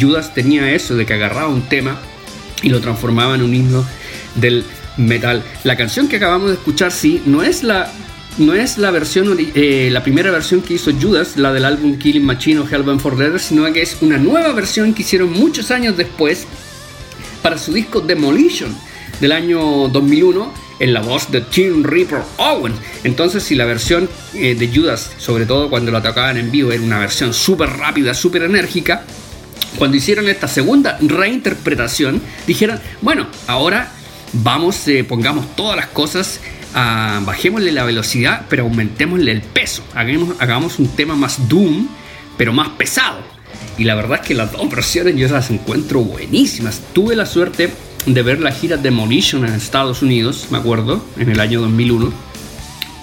Judas 0.00 0.32
tenía 0.34 0.72
eso, 0.72 0.94
de 0.94 1.04
que 1.04 1.14
agarraba 1.14 1.48
un 1.48 1.62
tema 1.62 1.98
y 2.62 2.68
lo 2.68 2.80
transformaba 2.80 3.34
en 3.34 3.42
un 3.42 3.54
himno 3.54 3.84
del 4.36 4.64
metal. 4.96 5.42
La 5.64 5.76
canción 5.76 6.08
que 6.08 6.16
acabamos 6.16 6.48
de 6.48 6.54
escuchar, 6.54 6.92
sí, 6.92 7.22
no 7.26 7.42
es 7.42 7.62
la 7.62 7.92
no 8.38 8.54
es 8.54 8.78
la 8.78 8.90
versión 8.90 9.36
eh, 9.38 9.88
la 9.92 10.02
primera 10.02 10.30
versión 10.30 10.62
que 10.62 10.74
hizo 10.74 10.90
Judas, 10.98 11.36
la 11.36 11.52
del 11.52 11.64
álbum 11.64 11.98
Killing 11.98 12.24
Machine 12.24 12.60
o 12.60 12.68
Hellbound 12.68 13.00
for 13.00 13.18
Leather, 13.18 13.40
sino 13.40 13.70
que 13.72 13.82
es 13.82 13.98
una 14.00 14.18
nueva 14.18 14.52
versión 14.52 14.94
que 14.94 15.02
hicieron 15.02 15.32
muchos 15.32 15.70
años 15.70 15.96
después 15.96 16.46
para 17.42 17.58
su 17.58 17.72
disco 17.72 18.00
Demolition 18.00 18.74
del 19.20 19.32
año 19.32 19.88
2001 19.88 20.52
en 20.78 20.94
la 20.94 21.00
voz 21.00 21.30
de 21.30 21.42
Tim 21.42 21.84
Reaper 21.84 22.22
Owens. 22.38 22.76
Entonces, 23.04 23.42
si 23.42 23.54
la 23.54 23.66
versión 23.66 24.08
eh, 24.34 24.54
de 24.54 24.68
Judas, 24.68 25.10
sobre 25.18 25.46
todo 25.46 25.68
cuando 25.68 25.92
la 25.92 26.02
tocaban 26.02 26.38
en 26.38 26.50
vivo, 26.50 26.72
era 26.72 26.82
una 26.82 26.98
versión 26.98 27.34
súper 27.34 27.68
rápida, 27.68 28.14
súper 28.14 28.42
enérgica, 28.42 29.04
cuando 29.78 29.96
hicieron 29.96 30.28
esta 30.28 30.48
segunda 30.48 30.98
reinterpretación, 31.00 32.20
dijeron, 32.46 32.80
bueno, 33.00 33.26
ahora 33.46 33.92
vamos, 34.32 34.86
eh, 34.88 35.04
pongamos 35.04 35.54
todas 35.54 35.76
las 35.76 35.86
cosas 35.86 36.40
bajémosle 36.74 37.72
la 37.72 37.84
velocidad, 37.84 38.46
pero 38.48 38.64
aumentémosle 38.64 39.30
el 39.32 39.42
peso. 39.42 39.84
Hagamos, 39.94 40.36
hagamos 40.40 40.78
un 40.78 40.88
tema 40.88 41.14
más 41.14 41.48
doom, 41.48 41.88
pero 42.36 42.52
más 42.52 42.70
pesado. 42.70 43.20
Y 43.78 43.84
la 43.84 43.94
verdad 43.94 44.20
es 44.22 44.26
que 44.26 44.34
las 44.34 44.52
dos 44.52 44.70
versiones 44.74 45.16
yo 45.16 45.28
las 45.28 45.50
encuentro 45.50 46.00
buenísimas. 46.00 46.80
Tuve 46.92 47.16
la 47.16 47.26
suerte 47.26 47.70
de 48.06 48.22
ver 48.22 48.40
la 48.40 48.52
gira 48.52 48.76
Demolition 48.76 49.46
en 49.46 49.54
Estados 49.54 50.02
Unidos, 50.02 50.48
me 50.50 50.58
acuerdo, 50.58 51.04
en 51.18 51.30
el 51.30 51.40
año 51.40 51.60
2001. 51.60 52.12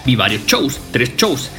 Vi 0.05 0.15
varios 0.15 0.45
shows, 0.45 0.79
tres 0.91 1.15
shows, 1.15 1.49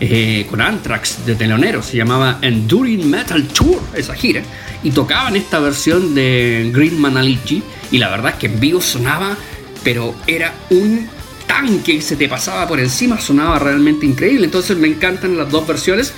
eh, 0.00 0.46
con 0.50 0.60
Anthrax 0.60 1.24
de 1.24 1.34
telonero. 1.34 1.82
Se 1.82 1.96
llamaba 1.96 2.38
Enduring 2.42 3.08
Metal 3.08 3.42
Tour, 3.48 3.80
esa 3.94 4.14
gira. 4.14 4.42
Y 4.82 4.90
tocaban 4.90 5.36
esta 5.36 5.60
versión 5.60 6.14
de 6.14 6.70
Green 6.74 7.00
Manalichi. 7.00 7.62
Y 7.90 7.98
la 7.98 8.10
verdad 8.10 8.32
es 8.32 8.38
que 8.38 8.46
en 8.46 8.60
vivo 8.60 8.80
sonaba, 8.80 9.36
pero 9.82 10.14
era 10.26 10.54
un 10.70 11.08
tanque 11.46 12.00
se 12.00 12.16
te 12.16 12.28
pasaba 12.28 12.66
por 12.66 12.80
encima, 12.80 13.20
sonaba 13.20 13.58
realmente 13.58 14.06
increíble. 14.06 14.44
Entonces 14.44 14.76
me 14.76 14.88
encantan 14.88 15.36
las 15.36 15.50
dos 15.50 15.66
versiones. 15.66 16.12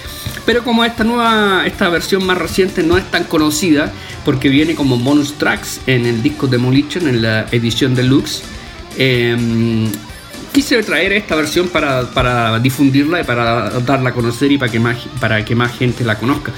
Pero 0.44 0.62
como 0.62 0.84
esta 0.84 1.04
nueva, 1.04 1.64
esta 1.66 1.88
versión 1.88 2.24
más 2.24 2.38
reciente 2.38 2.82
no 2.82 2.96
es 2.96 3.10
tan 3.10 3.24
conocida, 3.24 3.92
porque 4.24 4.48
viene 4.48 4.74
como 4.74 4.96
bonus 4.98 5.34
tracks 5.34 5.80
en 5.86 6.06
el 6.06 6.22
disco 6.22 6.46
Demolition, 6.46 7.08
en 7.08 7.22
la 7.22 7.46
edición 7.50 7.94
deluxe, 7.94 8.42
em, 8.96 9.90
quise 10.52 10.82
traer 10.82 11.12
esta 11.12 11.34
versión 11.34 11.68
para, 11.68 12.58
difundirla 12.60 13.20
y 13.20 13.24
para 13.24 13.70
darla 13.80 14.10
a 14.10 14.12
conocer 14.12 14.52
y 14.52 14.58
para 14.58 14.70
que 14.70 14.80
más, 14.80 14.96
para 15.20 15.44
que 15.44 15.54
más 15.54 15.76
gente 15.76 16.04
la 16.04 16.16
conozca. 16.16 16.52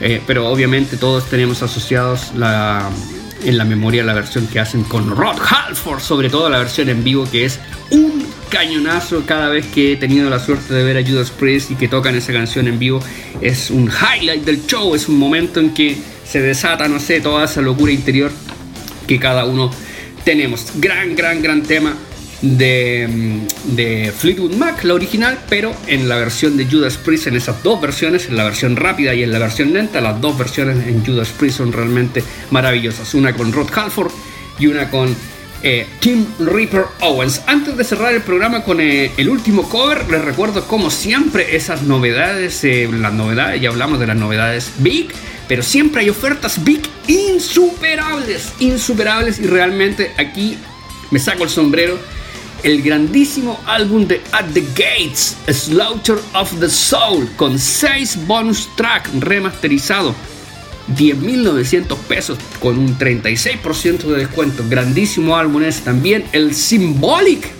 Eh, 0.00 0.20
pero 0.26 0.48
obviamente 0.48 0.96
todos 0.96 1.28
tenemos 1.30 1.62
asociados 1.62 2.32
la, 2.34 2.90
en 3.44 3.58
la 3.58 3.64
memoria 3.64 4.02
la 4.02 4.14
versión 4.14 4.46
que 4.46 4.60
hacen 4.60 4.84
con 4.84 5.14
Rod 5.14 5.36
Halford, 5.38 6.00
sobre 6.00 6.30
todo 6.30 6.48
la 6.48 6.58
versión 6.58 6.88
en 6.88 7.04
vivo 7.04 7.28
que 7.30 7.44
es 7.44 7.60
un 7.90 8.24
cañonazo 8.48 9.24
cada 9.26 9.48
vez 9.48 9.66
que 9.66 9.92
he 9.92 9.96
tenido 9.96 10.30
la 10.30 10.38
suerte 10.38 10.72
de 10.74 10.82
ver 10.82 10.96
a 10.96 11.06
Judas 11.08 11.30
Priest 11.30 11.70
y 11.70 11.74
que 11.74 11.88
tocan 11.88 12.14
esa 12.14 12.32
canción 12.32 12.68
en 12.68 12.78
vivo. 12.78 13.00
Es 13.40 13.70
un 13.70 13.90
highlight 13.90 14.44
del 14.44 14.66
show, 14.66 14.94
es 14.94 15.08
un 15.08 15.18
momento 15.18 15.60
en 15.60 15.74
que 15.74 15.96
se 16.24 16.40
desata, 16.40 16.88
no 16.88 16.98
sé, 16.98 17.20
toda 17.20 17.44
esa 17.44 17.60
locura 17.60 17.92
interior 17.92 18.30
que 19.06 19.18
cada 19.18 19.44
uno 19.44 19.70
tenemos. 20.24 20.66
Gran, 20.76 21.14
gran, 21.14 21.42
gran 21.42 21.62
tema 21.62 21.94
de, 22.44 23.40
de, 23.64 24.12
Fleetwood 24.16 24.54
Mac, 24.54 24.84
la 24.84 24.94
original, 24.94 25.38
pero 25.48 25.74
en 25.86 26.08
la 26.08 26.16
versión 26.16 26.56
de 26.56 26.66
Judas 26.66 26.96
Priest, 26.96 27.26
en 27.26 27.36
esas 27.36 27.62
dos 27.62 27.80
versiones, 27.80 28.28
en 28.28 28.36
la 28.36 28.44
versión 28.44 28.76
rápida 28.76 29.14
y 29.14 29.22
en 29.22 29.32
la 29.32 29.38
versión 29.38 29.72
lenta, 29.72 30.00
las 30.00 30.20
dos 30.20 30.36
versiones 30.36 30.86
en 30.86 31.04
Judas 31.04 31.28
Priest 31.30 31.58
son 31.58 31.72
realmente 31.72 32.22
maravillosas. 32.50 33.14
Una 33.14 33.34
con 33.34 33.52
Rod 33.52 33.70
Halford 33.74 34.12
y 34.58 34.66
una 34.66 34.90
con 34.90 35.14
eh, 35.62 35.86
Tim 36.00 36.26
Reaper 36.38 36.84
Owens. 37.00 37.42
Antes 37.46 37.76
de 37.76 37.84
cerrar 37.84 38.14
el 38.14 38.22
programa 38.22 38.62
con 38.62 38.80
eh, 38.80 39.10
el 39.16 39.28
último 39.28 39.68
cover, 39.68 40.08
les 40.10 40.22
recuerdo 40.22 40.66
como 40.66 40.90
siempre 40.90 41.56
esas 41.56 41.82
novedades, 41.82 42.62
eh, 42.64 42.88
las 42.92 43.12
novedades, 43.12 43.60
ya 43.60 43.70
hablamos 43.70 43.98
de 43.98 44.06
las 44.06 44.16
novedades 44.16 44.72
Big 44.78 45.08
pero 45.48 45.62
siempre 45.62 46.02
hay 46.02 46.10
ofertas 46.10 46.64
big 46.64 46.82
insuperables, 47.06 48.52
insuperables 48.60 49.38
y 49.38 49.46
realmente 49.46 50.12
aquí 50.16 50.56
me 51.10 51.18
saco 51.18 51.44
el 51.44 51.50
sombrero. 51.50 51.98
El 52.64 52.80
grandísimo 52.80 53.60
álbum 53.66 54.08
de 54.08 54.22
At 54.32 54.46
the 54.54 54.62
Gates, 54.74 55.36
Slaughter 55.52 56.16
of 56.32 56.50
the 56.60 56.70
Soul, 56.70 57.28
con 57.36 57.58
6 57.58 58.26
bonus 58.26 58.70
track 58.74 59.06
remasterizado 59.20 60.14
10.900 60.96 61.94
pesos 62.08 62.38
con 62.60 62.78
un 62.78 62.98
36% 62.98 64.04
de 64.04 64.16
descuento. 64.16 64.64
Grandísimo 64.66 65.36
álbum 65.36 65.62
es 65.62 65.80
también 65.80 66.24
el 66.32 66.54
Symbolic 66.54 67.52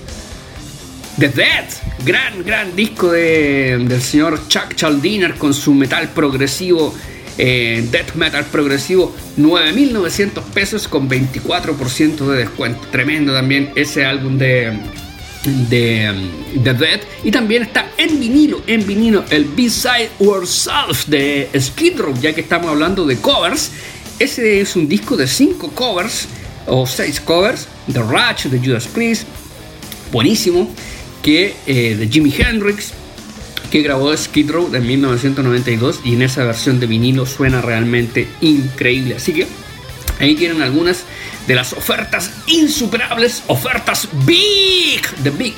The 1.19 1.29
Dead. 1.29 1.67
Gran, 2.07 2.43
gran 2.43 2.75
disco 2.75 3.13
de, 3.13 3.85
del 3.87 4.01
señor 4.01 4.49
Chuck 4.49 4.75
Chaldiner 4.75 5.35
con 5.35 5.53
su 5.53 5.75
metal 5.75 6.09
progresivo. 6.15 6.95
Eh, 7.37 7.85
death 7.91 8.15
metal 8.15 8.45
progresivo 8.45 9.13
9.900 9.37 10.43
pesos 10.55 10.87
con 10.87 11.11
24% 11.11 12.31
de 12.31 12.39
descuento 12.39 12.87
tremendo 12.93 13.33
también 13.33 13.73
ese 13.75 14.05
álbum 14.05 14.39
de 14.39 14.73
de 15.45 16.11
um, 16.11 16.63
Dead 16.63 17.01
y 17.23 17.31
también 17.31 17.63
está 17.63 17.91
en 17.99 18.19
vinilo, 18.19 18.63
en 18.67 18.87
vinilo 18.87 19.25
el 19.31 19.45
B-Side 19.45 20.11
Yourself 20.21 21.07
de 21.07 21.49
Skid 21.59 22.01
Row, 22.01 22.15
ya 22.21 22.33
que 22.33 22.41
estamos 22.41 22.71
hablando 22.71 23.07
de 23.07 23.17
covers. 23.17 23.71
Ese 24.19 24.61
es 24.61 24.77
un 24.77 24.89
disco 24.89 25.17
de 25.17 25.27
5 25.27 25.71
covers 25.73 26.29
o 26.67 26.87
6 26.87 27.21
covers 27.21 27.69
de 27.87 28.01
Ratch, 28.03 28.45
de 28.45 28.59
Judas 28.59 28.87
Priest, 28.87 29.27
buenísimo, 30.13 30.71
que 31.23 31.55
eh, 31.67 31.97
de 31.97 32.09
Jimi 32.09 32.33
Hendrix, 32.37 32.93
que 33.75 33.83
grabó 33.83 34.17
Skid 34.17 34.53
Row 34.53 34.71
en 34.73 34.87
1992 34.87 36.03
y 36.05 36.15
en 36.15 36.23
esa 36.23 36.45
versión 36.45 36.79
de 36.79 36.87
vinilo 36.87 37.27
suena 37.27 37.61
realmente 37.61 38.29
increíble. 38.41 39.17
Así 39.17 39.33
que 39.33 39.49
ahí 40.21 40.37
tienen 40.37 40.63
algunas 40.63 41.03
de 41.49 41.57
las 41.57 41.73
ofertas 41.73 42.31
insuperables, 42.47 43.43
ofertas 43.49 44.09
Big 44.25 45.05
de 45.25 45.31
Big. 45.31 45.55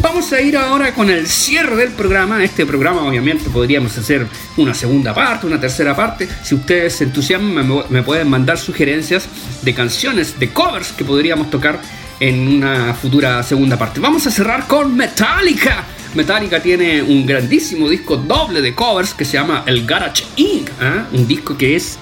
Vamos 0.00 0.32
a 0.32 0.40
ir 0.40 0.56
ahora 0.56 0.92
con 0.94 1.10
el 1.10 1.26
cierre 1.26 1.76
del 1.76 1.90
programa. 1.92 2.44
Este 2.44 2.66
programa 2.66 3.02
obviamente 3.02 3.48
podríamos 3.50 3.96
hacer 3.96 4.26
una 4.56 4.74
segunda 4.74 5.14
parte, 5.14 5.46
una 5.46 5.60
tercera 5.60 5.96
parte. 5.96 6.28
Si 6.42 6.54
ustedes 6.54 6.96
se 6.96 7.04
entusiasman 7.04 7.84
me, 7.88 8.02
pueden 8.02 8.28
mandar 8.28 8.58
sugerencias 8.58 9.26
de 9.62 9.74
canciones, 9.74 10.38
de 10.38 10.50
covers 10.52 10.92
que 10.92 11.04
podríamos 11.04 11.50
tocar 11.50 11.80
en 12.22 12.46
una 12.46 12.94
futura 12.94 13.42
segunda 13.42 13.76
parte. 13.76 13.98
Vamos 13.98 14.24
a 14.28 14.30
cerrar 14.30 14.68
con 14.68 14.96
Metallica. 14.96 15.84
Metallica 16.14 16.62
tiene 16.62 17.02
un 17.02 17.26
grandísimo 17.26 17.88
disco 17.88 18.16
doble 18.16 18.62
de 18.62 18.76
covers 18.76 19.12
que 19.12 19.24
se 19.24 19.32
llama 19.32 19.64
El 19.66 19.84
Garage 19.84 20.22
Inc. 20.36 20.70
¿ah? 20.80 21.08
Un 21.12 21.26
disco 21.26 21.58
que 21.58 21.74
es 21.74 21.98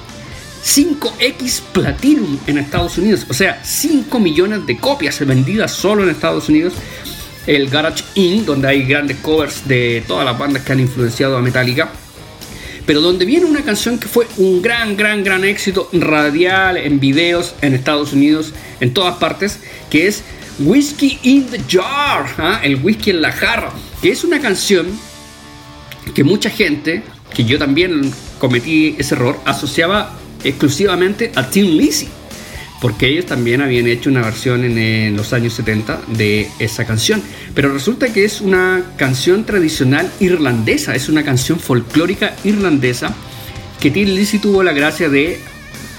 5X 0.63 1.63
Platinum 1.73 2.39
en 2.47 2.59
Estados 2.59 2.99
Unidos, 2.99 3.25
o 3.31 3.33
sea, 3.33 3.61
5 3.65 4.21
millones 4.21 4.67
de 4.67 4.77
copias 4.77 5.19
vendidas 5.27 5.73
solo 5.73 6.03
en 6.03 6.11
Estados 6.11 6.51
Unidos. 6.51 6.75
El 7.47 7.71
Garage 7.71 8.05
Inc., 8.15 8.45
donde 8.45 8.69
hay 8.69 8.83
grandes 8.83 9.17
covers 9.23 9.67
de 9.67 10.05
todas 10.07 10.27
las 10.27 10.39
bandas 10.39 10.63
que 10.65 10.73
han 10.73 10.81
influenciado 10.81 11.39
a 11.39 11.41
Metallica. 11.41 11.91
Pero 12.87 13.01
donde 13.01 13.25
viene 13.25 13.47
una 13.47 13.63
canción 13.63 13.99
que 13.99 14.09
fue 14.09 14.27
un 14.37 14.63
gran, 14.63 14.97
gran, 14.97 15.23
gran 15.23 15.45
éxito 15.45 15.89
radial 15.93 16.77
en 16.77 16.99
videos 16.99 17.55
en 17.63 17.75
Estados 17.75 18.13
Unidos, 18.13 18.53
en 18.81 18.95
todas 18.95 19.17
partes, 19.17 19.61
que 19.91 20.07
es 20.07 20.23
Whiskey 20.59 21.19
in 21.23 21.47
the 21.47 21.61
Jar, 21.69 22.27
¿ah? 22.39 22.61
el 22.63 22.77
whisky 22.77 23.11
en 23.11 23.23
la 23.23 23.33
jarra, 23.33 23.73
que 24.03 24.11
es 24.11 24.25
una 24.25 24.41
canción 24.41 24.87
que 26.15 26.25
mucha 26.25 26.51
gente, 26.51 27.03
que 27.35 27.45
yo 27.45 27.59
también 27.59 28.13
cometí 28.39 28.97
ese 28.99 29.15
error, 29.15 29.39
asociaba 29.45 30.19
exclusivamente 30.45 31.33
a 31.35 31.49
Tim 31.49 31.77
Lizzy, 31.77 32.09
porque 32.81 33.09
ellos 33.09 33.27
también 33.27 33.61
habían 33.61 33.87
hecho 33.87 34.11
una 34.11 34.23
versión 34.23 34.65
en, 34.65 35.17
los 35.17 35.33
años 35.33 35.53
70 35.55 36.01
de 36.09 36.49
esa 36.59 36.87
canción. 36.87 37.23
Pero 37.55 37.73
resulta 37.73 38.13
que 38.13 38.25
es 38.25 38.41
una 38.41 38.83
canción 38.97 39.45
tradicional 39.45 40.11
irlandesa, 40.19 40.95
es 40.95 41.09
una 41.09 41.23
canción 41.23 41.61
folclórica 41.61 42.35
irlandesa 42.43 43.15
que 43.81 43.91
Tim 43.91 44.09
Lizzy 44.09 44.39
tuvo 44.39 44.63
la 44.63 44.73
gracia 44.73 45.09
de 45.09 45.39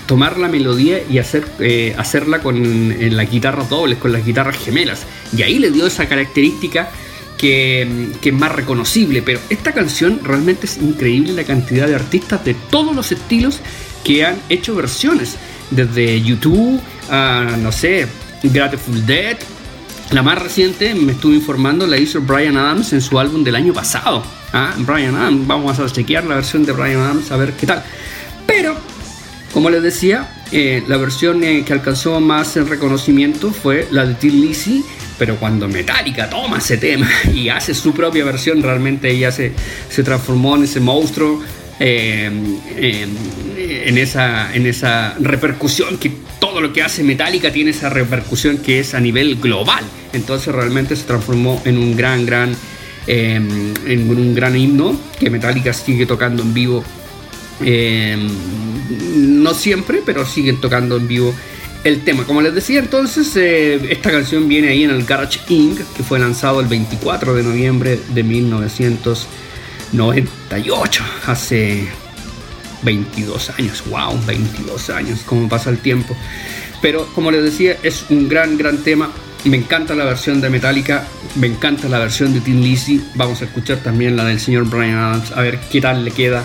tomar 0.07 0.37
la 0.37 0.47
melodía 0.47 1.01
y 1.09 1.19
hacer, 1.19 1.45
eh, 1.59 1.95
hacerla 1.97 2.39
con 2.39 2.57
en 2.57 3.15
las 3.15 3.29
guitarras 3.29 3.69
dobles, 3.69 3.97
con 3.97 4.11
las 4.11 4.25
guitarras 4.25 4.57
gemelas. 4.57 5.03
Y 5.35 5.43
ahí 5.43 5.59
le 5.59 5.71
dio 5.71 5.87
esa 5.87 6.07
característica 6.07 6.89
que, 7.37 8.09
que, 8.21 8.29
es 8.29 8.35
más 8.35 8.51
reconocible. 8.51 9.21
Pero 9.21 9.39
esta 9.49 9.71
canción 9.71 10.19
realmente 10.23 10.65
es 10.65 10.77
increíble 10.77 11.33
la 11.33 11.43
cantidad 11.43 11.87
de 11.87 11.95
artistas 11.95 12.43
de 12.43 12.55
todos 12.69 12.95
los 12.95 13.11
estilos 13.11 13.61
que 14.03 14.25
han 14.25 14.35
hecho 14.49 14.75
versiones, 14.75 15.37
desde 15.71 16.21
YouTube 16.21 16.79
a, 17.09 17.57
no 17.57 17.71
sé, 17.71 18.07
Grateful 18.43 19.05
Dead. 19.05 19.37
La 20.11 20.21
más 20.21 20.41
reciente, 20.41 20.93
me 20.93 21.13
estuve 21.13 21.35
informando, 21.35 21.87
la 21.87 21.97
hizo 21.97 22.21
Brian 22.21 22.57
Adams 22.57 22.91
en 22.93 23.01
su 23.01 23.17
álbum 23.17 23.43
del 23.43 23.55
año 23.55 23.73
pasado. 23.73 24.23
¿Ah? 24.53 24.73
Brian 24.79 25.15
Adams, 25.15 25.47
vamos 25.47 25.79
a 25.79 25.89
chequear 25.89 26.25
la 26.25 26.35
versión 26.35 26.65
de 26.65 26.73
Brian 26.73 26.99
Adams 26.99 27.31
a 27.31 27.37
ver 27.37 27.53
qué 27.53 27.65
tal. 27.65 27.81
Pero, 28.45 28.75
como 29.53 29.69
les 29.69 29.81
decía, 29.81 30.43
eh, 30.51 30.83
la 30.87 30.97
versión 30.97 31.41
eh, 31.43 31.63
que 31.65 31.71
alcanzó 31.71 32.19
más 32.19 32.57
reconocimiento 32.57 33.51
fue 33.51 33.87
la 33.91 34.05
de 34.05 34.15
Tim 34.15 34.41
Lizzy, 34.41 34.83
pero 35.17 35.37
cuando 35.37 35.69
Metallica 35.69 36.29
toma 36.29 36.57
ese 36.57 36.77
tema 36.77 37.07
y 37.33 37.47
hace 37.47 37.73
su 37.73 37.93
propia 37.93 38.25
versión, 38.25 38.61
realmente 38.61 39.09
ella 39.09 39.31
se, 39.31 39.53
se 39.89 40.03
transformó 40.03 40.57
en 40.57 40.63
ese 40.63 40.81
monstruo 40.81 41.41
en, 41.83 43.97
esa, 43.97 44.55
en 44.55 44.67
esa 44.67 45.15
repercusión 45.19 45.97
que 45.97 46.11
todo 46.39 46.61
lo 46.61 46.73
que 46.73 46.83
hace 46.83 47.03
Metallica 47.03 47.51
tiene 47.51 47.71
esa 47.71 47.89
repercusión 47.89 48.57
que 48.57 48.79
es 48.79 48.93
a 48.93 48.99
nivel 48.99 49.37
global. 49.37 49.83
Entonces 50.13 50.53
realmente 50.53 50.95
se 50.95 51.03
transformó 51.03 51.61
en 51.65 51.77
un 51.77 51.95
gran, 51.95 52.25
gran, 52.25 52.55
em, 53.07 53.73
en 53.85 54.09
un 54.09 54.35
gran 54.35 54.55
himno 54.55 54.99
que 55.19 55.29
Metallica 55.29 55.73
sigue 55.73 56.05
tocando 56.05 56.43
en 56.43 56.53
vivo. 56.53 56.83
No 59.15 59.53
siempre, 59.53 60.01
pero 60.05 60.25
siguen 60.25 60.59
tocando 60.59 60.97
en 60.97 61.07
vivo 61.07 61.33
el 61.83 62.03
tema. 62.03 62.25
Como 62.25 62.41
les 62.41 62.53
decía, 62.53 62.79
entonces 62.79 63.35
eh, 63.35 63.79
esta 63.89 64.11
canción 64.11 64.47
viene 64.47 64.69
ahí 64.69 64.83
en 64.83 64.91
el 64.91 65.03
Garage 65.03 65.39
Inc., 65.49 65.79
que 65.95 66.03
fue 66.03 66.19
lanzado 66.19 66.59
el 66.59 66.67
24 66.67 67.33
de 67.33 67.43
noviembre 67.43 67.99
de 68.13 68.23
1900. 68.23 69.27
98, 69.93 71.03
hace 71.27 71.87
22 72.83 73.49
años, 73.57 73.83
wow, 73.89 74.17
22 74.25 74.89
años, 74.89 75.21
cómo 75.25 75.47
pasa 75.49 75.69
el 75.69 75.79
tiempo. 75.79 76.15
Pero 76.81 77.05
como 77.13 77.31
les 77.31 77.43
decía, 77.43 77.77
es 77.83 78.05
un 78.09 78.27
gran, 78.27 78.57
gran 78.57 78.77
tema. 78.77 79.11
Me 79.43 79.57
encanta 79.57 79.95
la 79.95 80.05
versión 80.05 80.39
de 80.39 80.49
Metallica, 80.49 81.05
me 81.35 81.47
encanta 81.47 81.89
la 81.89 81.99
versión 81.99 82.33
de 82.33 82.41
Tim 82.41 82.61
Lizzy. 82.61 83.03
Vamos 83.15 83.41
a 83.41 83.45
escuchar 83.45 83.77
también 83.77 84.15
la 84.15 84.25
del 84.25 84.39
señor 84.39 84.69
Brian 84.69 84.97
Adams, 84.97 85.31
a 85.31 85.41
ver 85.41 85.59
qué 85.71 85.81
tal 85.81 86.05
le 86.05 86.11
queda 86.11 86.43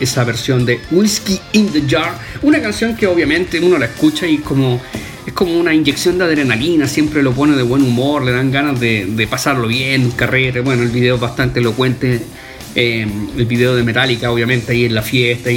esa 0.00 0.24
versión 0.24 0.64
de 0.64 0.80
Whiskey 0.90 1.40
in 1.52 1.70
the 1.72 1.82
Jar. 1.88 2.18
Una 2.42 2.60
canción 2.60 2.96
que 2.96 3.06
obviamente 3.06 3.60
uno 3.60 3.78
la 3.78 3.86
escucha 3.86 4.26
y 4.26 4.38
como 4.38 4.80
es 5.26 5.32
como 5.34 5.58
una 5.58 5.74
inyección 5.74 6.16
de 6.16 6.24
adrenalina, 6.24 6.86
siempre 6.86 7.22
lo 7.22 7.32
pone 7.32 7.54
de 7.54 7.62
buen 7.62 7.82
humor, 7.82 8.24
le 8.24 8.32
dan 8.32 8.50
ganas 8.50 8.80
de, 8.80 9.04
de 9.06 9.26
pasarlo 9.26 9.68
bien, 9.68 10.10
carrera. 10.12 10.62
Bueno, 10.62 10.82
el 10.82 10.88
video 10.88 11.16
es 11.16 11.20
bastante 11.20 11.60
elocuente 11.60 12.22
el 12.74 13.46
video 13.46 13.74
de 13.74 13.82
Metallica, 13.82 14.30
obviamente, 14.30 14.72
ahí 14.72 14.84
en 14.84 14.94
la 14.94 15.02
fiesta. 15.02 15.50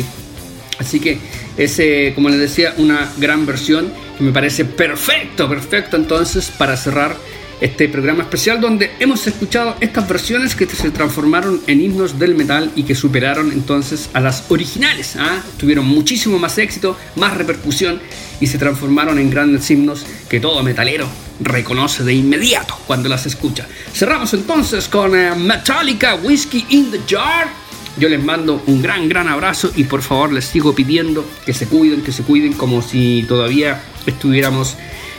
Así 0.79 0.99
que 0.99 1.17
es, 1.57 2.13
como 2.15 2.29
les 2.29 2.39
decía, 2.39 2.73
una 2.77 3.11
gran 3.17 3.45
versión 3.45 3.91
que 4.17 4.23
me 4.23 4.31
parece 4.31 4.65
perfecto, 4.65 5.47
perfecto 5.47 5.97
entonces 5.97 6.51
para 6.57 6.75
cerrar 6.75 7.15
este 7.61 7.87
programa 7.87 8.23
especial 8.23 8.59
donde 8.59 8.89
hemos 8.99 9.27
escuchado 9.27 9.75
estas 9.79 10.09
versiones 10.09 10.55
que 10.55 10.65
se 10.65 10.89
transformaron 10.89 11.61
en 11.67 11.79
himnos 11.79 12.17
del 12.17 12.33
metal 12.33 12.71
y 12.75 12.83
que 12.83 12.95
superaron 12.95 13.51
entonces 13.51 14.09
a 14.13 14.19
las 14.19 14.45
originales. 14.49 15.15
¿ah? 15.17 15.43
Tuvieron 15.57 15.85
muchísimo 15.85 16.39
más 16.39 16.57
éxito, 16.57 16.97
más 17.15 17.37
repercusión 17.37 18.01
y 18.39 18.47
se 18.47 18.57
transformaron 18.57 19.19
en 19.19 19.29
grandes 19.29 19.69
himnos 19.69 20.05
que 20.27 20.39
todo 20.39 20.63
metalero 20.63 21.07
reconoce 21.41 22.03
de 22.03 22.13
inmediato 22.13 22.77
cuando 22.87 23.09
las 23.09 23.25
escucha. 23.25 23.67
Cerramos 23.93 24.33
entonces 24.33 24.87
con 24.87 25.15
eh, 25.15 25.35
Metallica 25.35 26.15
Whiskey 26.15 26.65
in 26.69 26.91
the 26.91 27.01
Jar. 27.07 27.49
Yo 27.97 28.07
les 28.07 28.23
mando 28.23 28.63
un 28.67 28.81
gran, 28.81 29.09
gran 29.09 29.27
abrazo 29.27 29.71
y 29.75 29.83
por 29.83 30.01
favor 30.01 30.31
les 30.31 30.45
sigo 30.45 30.73
pidiendo 30.73 31.25
que 31.45 31.53
se 31.53 31.67
cuiden, 31.67 32.01
que 32.01 32.11
se 32.11 32.23
cuiden 32.23 32.53
como 32.53 32.81
si 32.81 33.25
todavía 33.27 33.83
estuviéramos, 34.05 34.77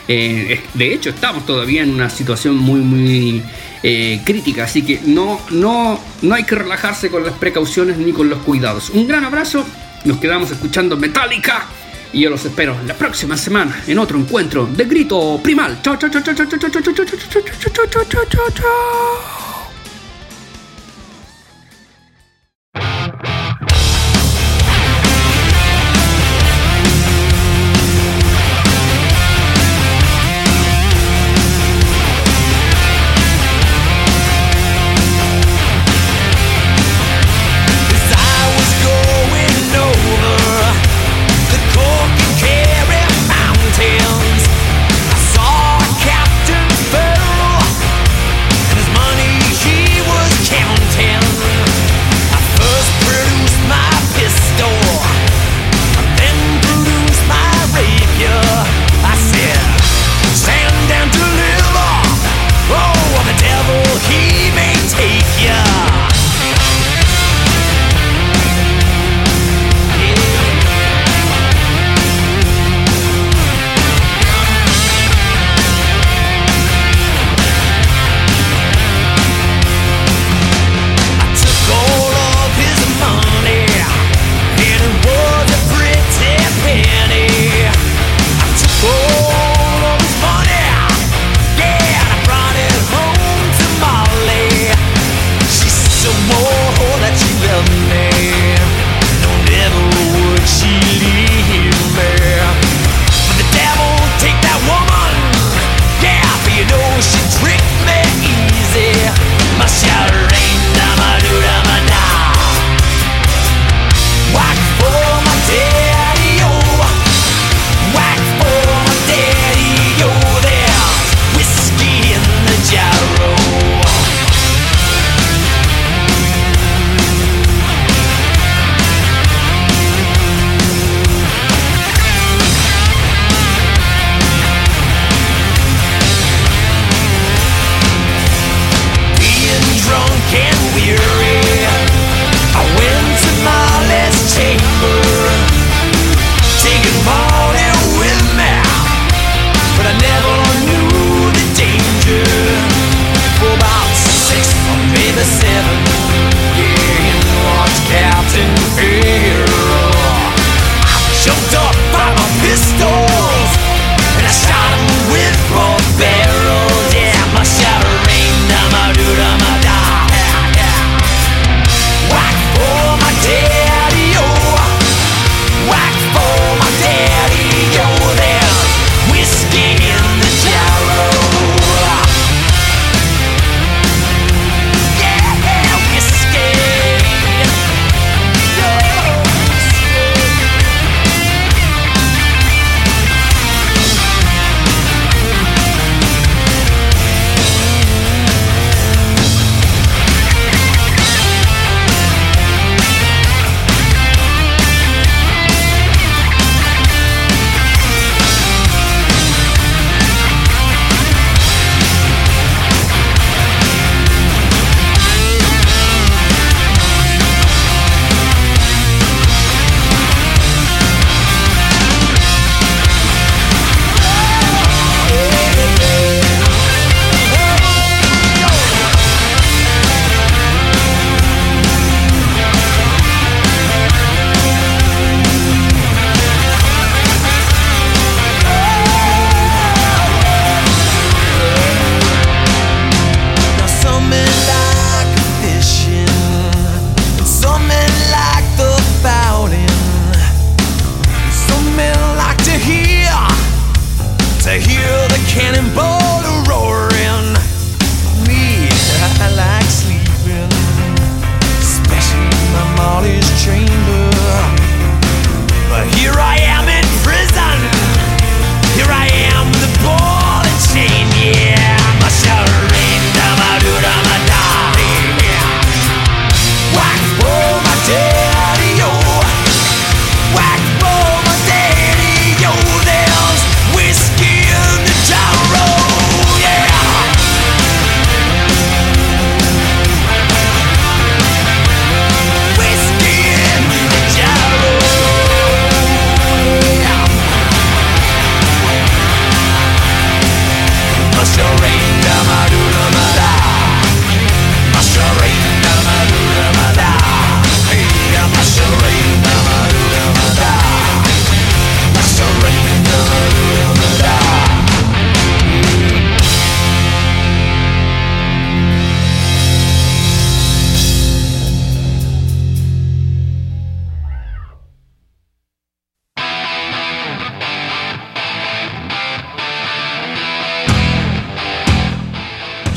eh, 0.09 0.61
de 0.73 0.95
hecho 0.95 1.11
estamos 1.11 1.45
todavía 1.45 1.83
en 1.83 1.91
una 1.91 2.09
situación 2.09 2.57
muy, 2.57 2.81
muy 2.81 3.43
eh, 3.83 4.23
crítica, 4.25 4.65
así 4.65 4.83
que 4.83 5.01
no, 5.05 5.39
no, 5.51 6.01
no 6.23 6.35
hay 6.35 6.45
que 6.45 6.55
relajarse 6.55 7.11
con 7.11 7.25
las 7.25 7.35
precauciones 7.35 7.99
ni 7.99 8.13
con 8.13 8.31
los 8.31 8.39
cuidados. 8.39 8.89
Un 8.89 9.07
gran 9.07 9.25
abrazo, 9.25 9.67
nos 10.05 10.17
quedamos 10.17 10.51
escuchando 10.51 10.97
Metallica 10.97 11.67
y 12.13 12.21
yo 12.21 12.31
los 12.31 12.45
espero 12.45 12.77
la 12.87 12.95
próxima 12.95 13.37
semana 13.37 13.83
en 13.87 13.99
otro 13.99 14.19
encuentro 14.19 14.67
de 14.67 14.85
Grito 14.85 15.41
Primal. 15.43 15.81
Chao, 15.83 15.97
chao, 15.97 16.11
chao, 16.11 16.23
chao, 16.23 16.35
chao, 16.35 16.47
chao, 16.47 16.59
chao, 16.59 16.71
chao, 16.71 16.83
chao, 16.83 17.05
chao, 17.05 17.87
chao, 17.87 18.05
chao, 18.05 18.25
chao, 18.27 18.51
chao. 18.51 19.52